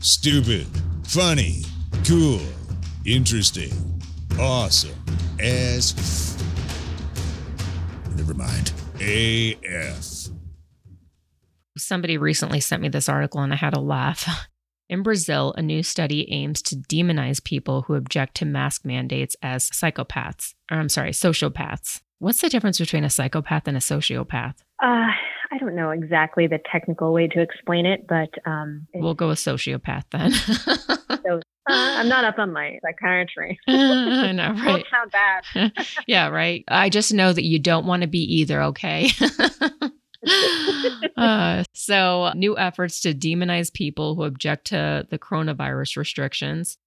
[0.00, 0.66] Stupid,
[1.04, 1.62] funny,
[2.04, 2.40] cool,
[3.04, 3.72] interesting,
[4.40, 4.98] awesome,
[5.38, 5.94] as.
[5.96, 6.42] F-
[8.16, 8.72] Never mind.
[9.00, 10.21] AF.
[11.82, 14.48] Somebody recently sent me this article and I had a laugh.
[14.88, 19.70] In Brazil, a new study aims to demonize people who object to mask mandates as
[19.70, 20.52] psychopaths.
[20.70, 22.02] Or I'm sorry, sociopaths.
[22.18, 24.54] What's the difference between a psychopath and a sociopath?
[24.82, 25.08] Uh,
[25.50, 29.38] I don't know exactly the technical way to explain it, but um, We'll go with
[29.38, 30.32] sociopath then.
[30.32, 33.58] so, uh, I'm not up on my psychiatry.
[33.68, 34.84] I know, right?
[34.84, 35.72] Don't sound bad.
[36.06, 36.64] yeah, right.
[36.68, 39.08] I just know that you don't want to be either, okay?
[41.16, 46.78] uh, so, new efforts to demonize people who object to the coronavirus restrictions.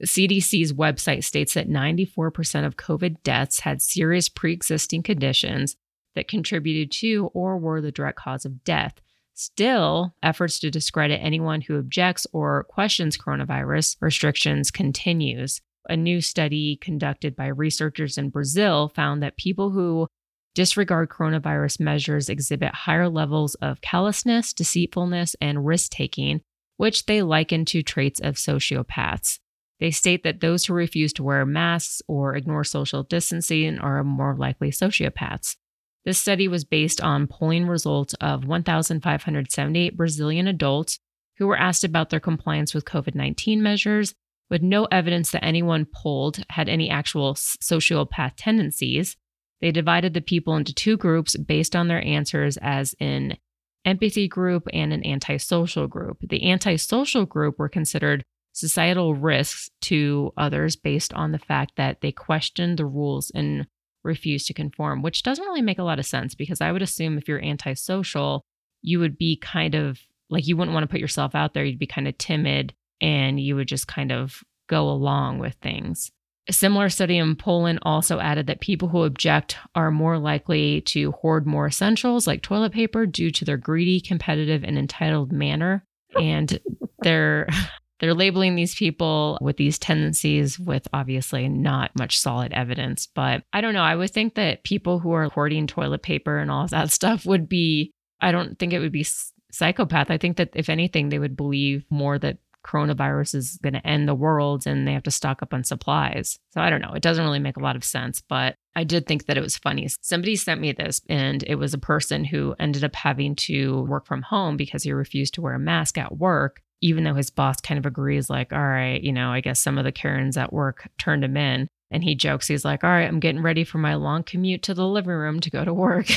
[0.00, 5.76] The CDC's website states that 94% of COVID deaths had serious pre existing conditions
[6.14, 9.00] that contributed to or were the direct cause of death.
[9.34, 15.60] Still, efforts to discredit anyone who objects or questions coronavirus restrictions continues.
[15.88, 20.06] A new study conducted by researchers in Brazil found that people who
[20.54, 26.40] disregard coronavirus measures exhibit higher levels of callousness, deceitfulness, and risk taking,
[26.76, 29.38] which they liken to traits of sociopaths.
[29.80, 34.36] They state that those who refuse to wear masks or ignore social distancing are more
[34.36, 35.56] likely sociopaths.
[36.04, 40.98] This study was based on polling results of 1,578 Brazilian adults
[41.38, 44.14] who were asked about their compliance with COVID 19 measures,
[44.48, 49.16] but no evidence that anyone polled had any actual sociopath tendencies.
[49.64, 53.38] They divided the people into two groups based on their answers, as in
[53.86, 56.18] empathy group and an antisocial group.
[56.20, 62.12] The antisocial group were considered societal risks to others based on the fact that they
[62.12, 63.66] questioned the rules and
[64.02, 67.16] refused to conform, which doesn't really make a lot of sense because I would assume
[67.16, 68.44] if you're antisocial,
[68.82, 69.98] you would be kind of
[70.28, 71.64] like you wouldn't want to put yourself out there.
[71.64, 76.10] You'd be kind of timid and you would just kind of go along with things.
[76.46, 81.12] A similar study in Poland also added that people who object are more likely to
[81.12, 85.84] hoard more essentials like toilet paper due to their greedy, competitive, and entitled manner.
[86.20, 86.58] And
[87.00, 87.48] they're
[88.00, 93.06] they're labeling these people with these tendencies with obviously not much solid evidence.
[93.06, 93.82] But I don't know.
[93.82, 97.24] I would think that people who are hoarding toilet paper and all of that stuff
[97.24, 99.06] would be, I don't think it would be
[99.50, 100.10] psychopath.
[100.10, 104.08] I think that if anything, they would believe more that coronavirus is going to end
[104.08, 106.38] the world and they have to stock up on supplies.
[106.52, 106.92] So I don't know.
[106.94, 109.56] It doesn't really make a lot of sense, but I did think that it was
[109.56, 109.88] funny.
[110.00, 114.06] Somebody sent me this, and it was a person who ended up having to work
[114.06, 116.60] from home because he refused to wear a mask at work.
[116.80, 119.78] Even though his boss kind of agrees, like, all right, you know, I guess some
[119.78, 121.68] of the Karens at work turned him in.
[121.90, 124.74] And he jokes, he's like, all right, I'm getting ready for my long commute to
[124.74, 126.08] the living room to go to work.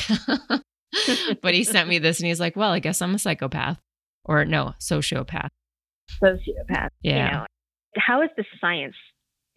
[1.40, 3.78] but he sent me this and he's like, well, I guess I'm a psychopath
[4.24, 5.50] or no, sociopath
[6.22, 6.90] sociopath.
[7.02, 7.24] Yeah.
[7.24, 7.46] You know,
[7.96, 8.96] how is this science?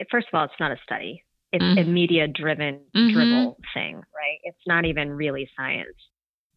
[0.10, 1.24] First of all, it's not a study.
[1.52, 1.90] It's mm-hmm.
[1.90, 3.14] a media driven mm-hmm.
[3.14, 4.40] dribble thing, right?
[4.44, 5.96] It's not even really science.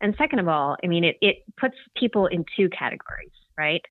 [0.01, 3.83] And second of all, I mean, it, it puts people in two categories, right?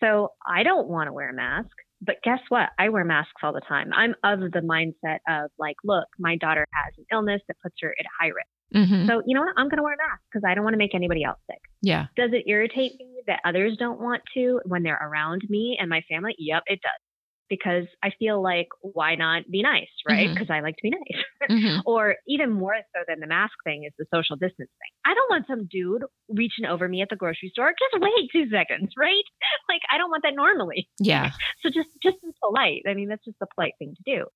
[0.00, 1.70] So I don't want to wear a mask,
[2.00, 2.70] but guess what?
[2.78, 3.90] I wear masks all the time.
[3.92, 7.94] I'm of the mindset of like, look, my daughter has an illness that puts her
[7.98, 8.48] at high risk.
[8.74, 9.08] Mm-hmm.
[9.08, 9.54] So, you know what?
[9.56, 11.60] I'm going to wear a mask because I don't want to make anybody else sick.
[11.80, 12.06] Yeah.
[12.16, 16.02] Does it irritate me that others don't want to when they're around me and my
[16.08, 16.34] family?
[16.38, 17.00] Yep, it does.
[17.48, 20.28] Because I feel like, why not be nice, right?
[20.28, 20.52] Because mm-hmm.
[20.52, 21.22] I like to be nice.
[21.50, 21.80] mm-hmm.
[21.86, 24.92] Or even more so than the mask thing is the social distance thing.
[25.06, 27.70] I don't want some dude reaching over me at the grocery store.
[27.70, 29.24] Just wait two seconds, right?
[29.68, 30.88] Like I don't want that normally.
[30.98, 31.30] Yeah.
[31.62, 32.82] So just just be polite.
[32.88, 34.26] I mean, that's just the polite thing to do.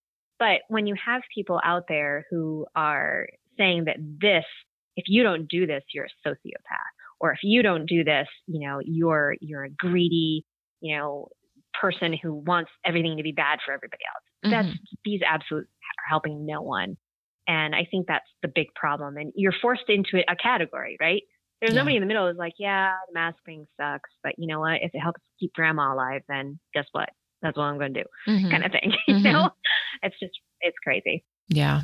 [0.41, 4.45] But when you have people out there who are saying that this,
[4.97, 8.67] if you don't do this, you're a sociopath, or if you don't do this, you
[8.67, 10.45] know, you're you're a greedy,
[10.81, 11.29] you know,
[11.81, 14.25] person who wants everything to be bad for everybody else.
[14.45, 14.68] Mm-hmm.
[14.68, 16.97] That's these absolutely are helping no one.
[17.49, 19.16] And I think that's the big problem.
[19.16, 21.23] And you're forced into a category, right?
[21.61, 21.81] There's yeah.
[21.81, 24.83] nobody in the middle who's like, yeah, the mask thing sucks, but you know what?
[24.83, 27.09] If it helps keep grandma alive, then guess what?
[27.41, 28.51] That's what I'm going to do, mm-hmm.
[28.51, 28.93] kind of thing.
[29.09, 29.27] Mm-hmm.
[29.27, 29.51] you know,
[30.03, 31.25] it's just it's crazy.
[31.49, 31.83] Yeah,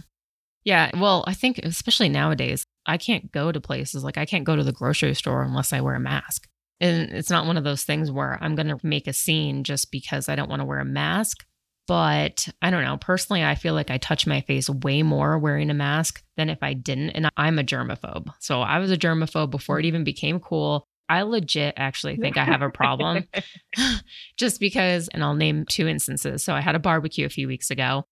[0.65, 0.91] yeah.
[0.97, 4.63] Well, I think especially nowadays, I can't go to places like I can't go to
[4.63, 6.49] the grocery store unless I wear a mask.
[6.81, 9.91] And it's not one of those things where I'm going to make a scene just
[9.91, 11.45] because I don't want to wear a mask.
[11.87, 12.99] But I don't know.
[12.99, 16.59] Personally, I feel like I touch my face way more wearing a mask than if
[16.63, 17.11] I didn't.
[17.11, 18.29] And I'm a germaphobe.
[18.41, 20.85] So I was a germaphobe before it even became cool.
[21.09, 23.25] I legit actually think I have a problem
[24.37, 26.45] just because, and I'll name two instances.
[26.45, 28.05] So I had a barbecue a few weeks ago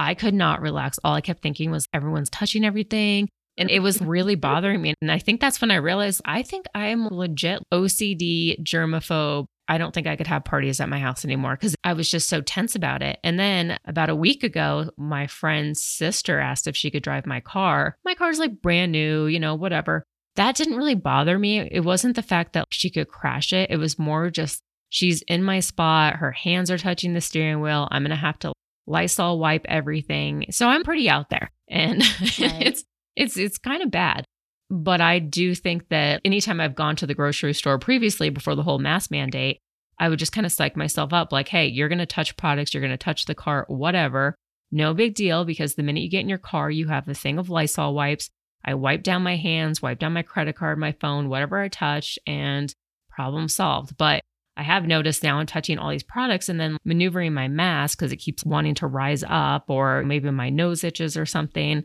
[0.00, 0.98] I could not relax.
[1.04, 3.28] All I kept thinking was everyone's touching everything.
[3.60, 4.94] And it was really bothering me.
[5.00, 9.46] And I think that's when I realized I think I'm legit OCD germaphobe.
[9.68, 12.28] I don't think I could have parties at my house anymore because I was just
[12.28, 13.20] so tense about it.
[13.22, 17.38] And then about a week ago, my friend's sister asked if she could drive my
[17.40, 17.96] car.
[18.04, 20.04] My car's like brand new, you know, whatever.
[20.34, 21.60] That didn't really bother me.
[21.60, 25.42] It wasn't the fact that she could crash it, it was more just she's in
[25.44, 26.16] my spot.
[26.16, 27.88] Her hands are touching the steering wheel.
[27.90, 28.52] I'm going to have to
[28.86, 30.46] Lysol wipe everything.
[30.50, 31.50] So I'm pretty out there.
[31.68, 32.62] And right.
[32.62, 32.84] it's
[33.20, 34.24] it's it's kind of bad.
[34.70, 38.62] But I do think that anytime I've gone to the grocery store previously before the
[38.62, 39.58] whole mask mandate,
[39.98, 42.72] I would just kind of psych myself up like, hey, you're going to touch products,
[42.72, 44.34] you're going to touch the cart, whatever.
[44.72, 47.38] No big deal because the minute you get in your car, you have a thing
[47.38, 48.30] of Lysol wipes.
[48.64, 52.18] I wipe down my hands, wipe down my credit card, my phone, whatever I touch,
[52.26, 52.72] and
[53.10, 53.96] problem solved.
[53.96, 54.22] But
[54.56, 58.12] I have noticed now I'm touching all these products and then maneuvering my mask because
[58.12, 61.84] it keeps wanting to rise up, or maybe my nose itches or something.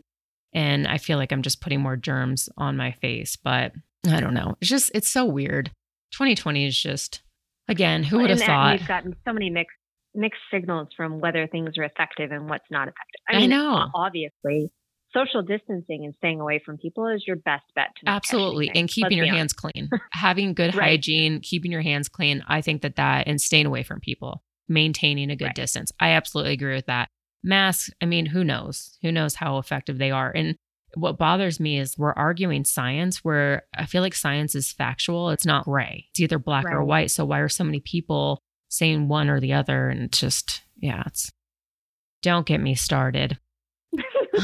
[0.56, 3.36] And I feel like I'm just putting more germs on my face.
[3.36, 3.72] But
[4.08, 4.56] I don't know.
[4.60, 5.70] It's just, it's so weird.
[6.12, 7.20] 2020 is just,
[7.68, 8.78] again, who would have thought?
[8.78, 9.76] We've gotten so many mixed
[10.14, 13.20] mixed signals from whether things are effective and what's not effective.
[13.28, 13.90] I, mean, I know.
[13.94, 14.72] Obviously,
[15.16, 19.16] social distancing and staying away from people is your best bet to absolutely and keeping
[19.16, 20.90] your hands clean having good right.
[20.90, 25.30] hygiene keeping your hands clean i think that that and staying away from people maintaining
[25.30, 25.54] a good right.
[25.54, 27.08] distance i absolutely agree with that
[27.46, 30.56] masks i mean who knows who knows how effective they are and
[30.94, 35.46] what bothers me is we're arguing science where i feel like science is factual it's
[35.46, 36.74] not gray it's either black right.
[36.74, 40.18] or white so why are so many people saying one or the other and it's
[40.20, 41.30] just Yeah, it's
[42.22, 43.38] don't get me started.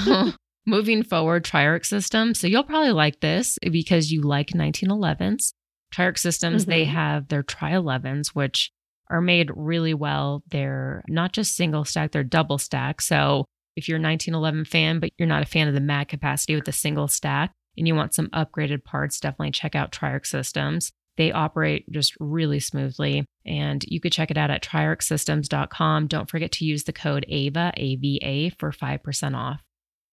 [0.66, 2.38] Moving forward, Triarc Systems.
[2.38, 5.52] So you'll probably like this because you like 1911s.
[5.92, 6.90] Triarc Systems, they Mhm.
[6.90, 8.70] have their Tri 11s, which
[9.12, 10.42] are made really well.
[10.48, 13.00] They're not just single stack, they're double stack.
[13.00, 13.44] So
[13.76, 16.64] if you're a 1911 fan, but you're not a fan of the mag capacity with
[16.64, 20.92] the single stack and you want some upgraded parts, definitely check out Triarc Systems.
[21.16, 26.06] They operate just really smoothly, and you could check it out at triarcsystems.com.
[26.06, 29.60] Don't forget to use the code AVA, AVA, for 5% off.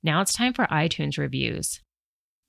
[0.04, 1.82] Now it's time for iTunes reviews.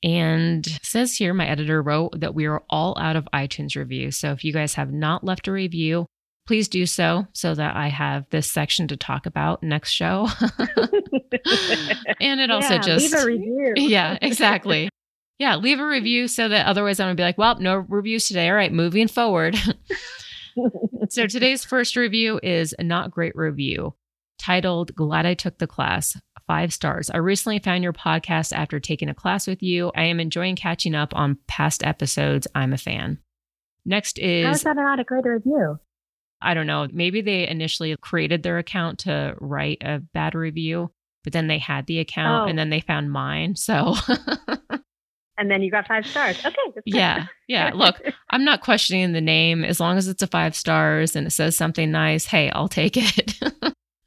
[0.03, 4.17] And says here, my editor wrote that we are all out of iTunes reviews.
[4.17, 6.07] So if you guys have not left a review,
[6.51, 10.27] please do so so that I have this section to talk about next show.
[12.21, 13.75] and it also Yeah, just leave a review.
[13.77, 14.89] yeah, exactly.
[15.39, 18.49] Yeah, leave a review so that otherwise I'm gonna be like, well, no reviews today.
[18.49, 19.57] All right, moving forward.
[21.09, 23.95] so today's first review is a not great review
[24.37, 26.21] titled Glad I Took the Class.
[26.49, 27.11] Five stars.
[27.11, 29.93] I recently found your podcast after taking a class with you.
[29.95, 32.49] I am enjoying catching up on past episodes.
[32.57, 33.19] I'm a fan.
[33.87, 35.79] Next is How is is that not a great review?
[36.43, 40.91] I don't know, maybe they initially created their account to write a bad review,
[41.25, 42.49] but then they had the account Oh.
[42.49, 43.57] and then they found mine.
[43.57, 43.95] So
[45.39, 46.39] And then you got five stars.
[46.45, 46.55] Okay.
[46.85, 47.71] Yeah, yeah.
[47.75, 47.97] Look,
[48.29, 51.57] I'm not questioning the name as long as it's a five stars and it says
[51.57, 52.27] something nice.
[52.27, 53.39] Hey, I'll take it.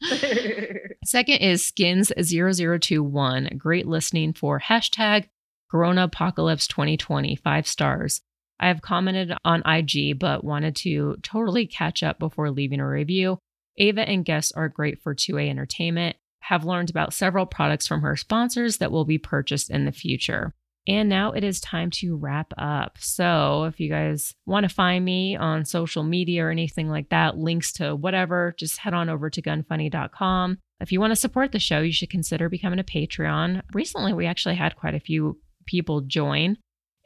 [1.05, 3.57] Second is Skins0021.
[3.57, 5.25] Great listening for hashtag
[5.71, 7.36] Corona Apocalypse 2020.
[7.38, 8.21] Five stars.
[8.59, 13.39] I have commented on IG, but wanted to totally catch up before leaving a review.
[13.77, 16.15] Ava and guests are great for 2A entertainment.
[16.41, 20.53] Have learned about several products from her sponsors that will be purchased in the future.
[20.87, 22.97] And now it is time to wrap up.
[22.99, 27.37] So, if you guys want to find me on social media or anything like that,
[27.37, 30.57] links to whatever, just head on over to gunfunny.com.
[30.81, 33.61] If you want to support the show, you should consider becoming a Patreon.
[33.73, 36.57] Recently, we actually had quite a few people join.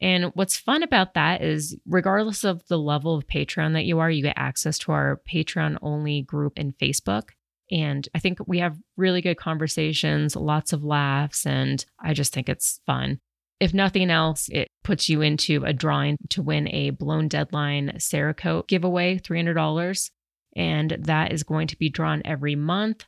[0.01, 4.11] And what's fun about that is, regardless of the level of Patreon that you are,
[4.11, 7.29] you get access to our Patreon only group in Facebook.
[7.71, 12.47] And I think we have really good conversations, lots of laughs, and I just think
[12.47, 13.19] it's fun.
[13.59, 18.67] If nothing else, it puts you into a drawing to win a blown deadline Cerakote
[18.67, 20.11] giveaway, $300.
[20.55, 23.05] And that is going to be drawn every month.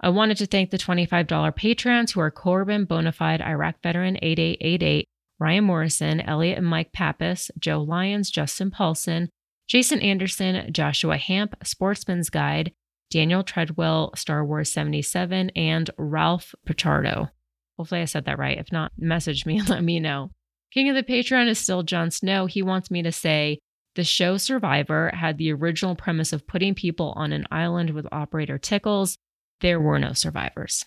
[0.00, 5.08] I wanted to thank the $25 patrons who are Corbin, Bonafide, Iraq Veteran 8888,
[5.38, 9.28] Ryan Morrison, Elliot and Mike Pappas, Joe Lyons, Justin Paulson,
[9.66, 12.72] Jason Anderson, Joshua Hamp, Sportsman's Guide,
[13.10, 17.30] Daniel Treadwell, Star Wars 77, and Ralph Pichardo.
[17.78, 18.58] Hopefully, I said that right.
[18.58, 20.30] If not, message me and let me know.
[20.72, 22.46] King of the Patreon is still Jon Snow.
[22.46, 23.58] He wants me to say
[23.94, 28.58] the show Survivor had the original premise of putting people on an island with operator
[28.58, 29.16] Tickles.
[29.60, 30.84] There were no survivors.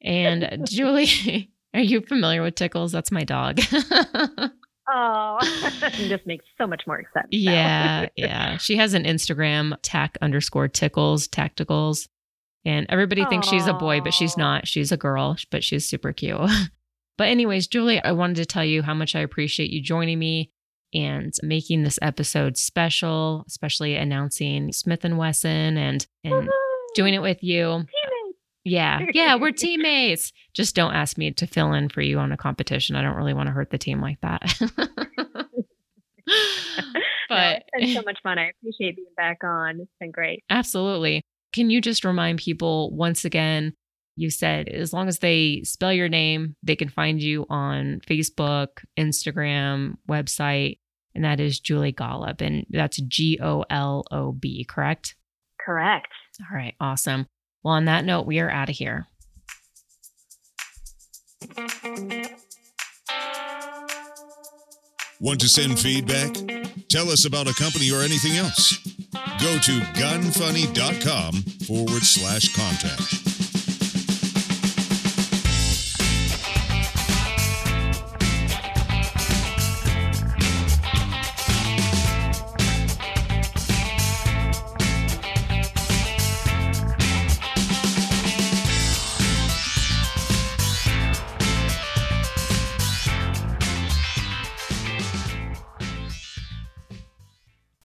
[0.00, 2.92] And Julie, are you familiar with Tickles?
[2.92, 3.60] That's my dog.
[4.88, 5.38] Oh,
[5.92, 7.26] just makes so much more sense.
[7.30, 8.56] yeah, yeah.
[8.56, 12.08] She has an Instagram, tack underscore tickles, tacticals.
[12.64, 14.66] And everybody thinks she's a boy, but she's not.
[14.66, 16.38] She's a girl, but she's super cute.
[17.16, 20.50] but, anyways, Julie, I wanted to tell you how much I appreciate you joining me
[20.92, 26.50] and making this episode special, especially announcing Smith and Wesson and and Woohoo!
[26.94, 27.84] doing it with you.
[28.68, 30.32] Yeah, yeah, we're teammates.
[30.52, 32.96] Just don't ask me to fill in for you on a competition.
[32.96, 34.42] I don't really want to hurt the team like that.
[37.28, 38.38] No, but it's been so much fun.
[38.38, 39.80] I appreciate being back on.
[39.80, 40.44] It's been great.
[40.50, 41.22] Absolutely.
[41.52, 43.74] Can you just remind people once again?
[44.16, 48.68] You said as long as they spell your name, they can find you on Facebook,
[48.98, 50.78] Instagram, website,
[51.14, 52.40] and that is Julie Golob.
[52.40, 55.16] And that's G O L O B, correct?
[55.60, 56.08] Correct.
[56.40, 57.26] All right, awesome.
[57.66, 59.08] Well, on that note, we are out of here.
[65.18, 66.32] Want to send feedback?
[66.88, 68.78] Tell us about a company or anything else.
[69.40, 71.32] Go to gunfunny.com
[71.66, 73.35] forward slash contact.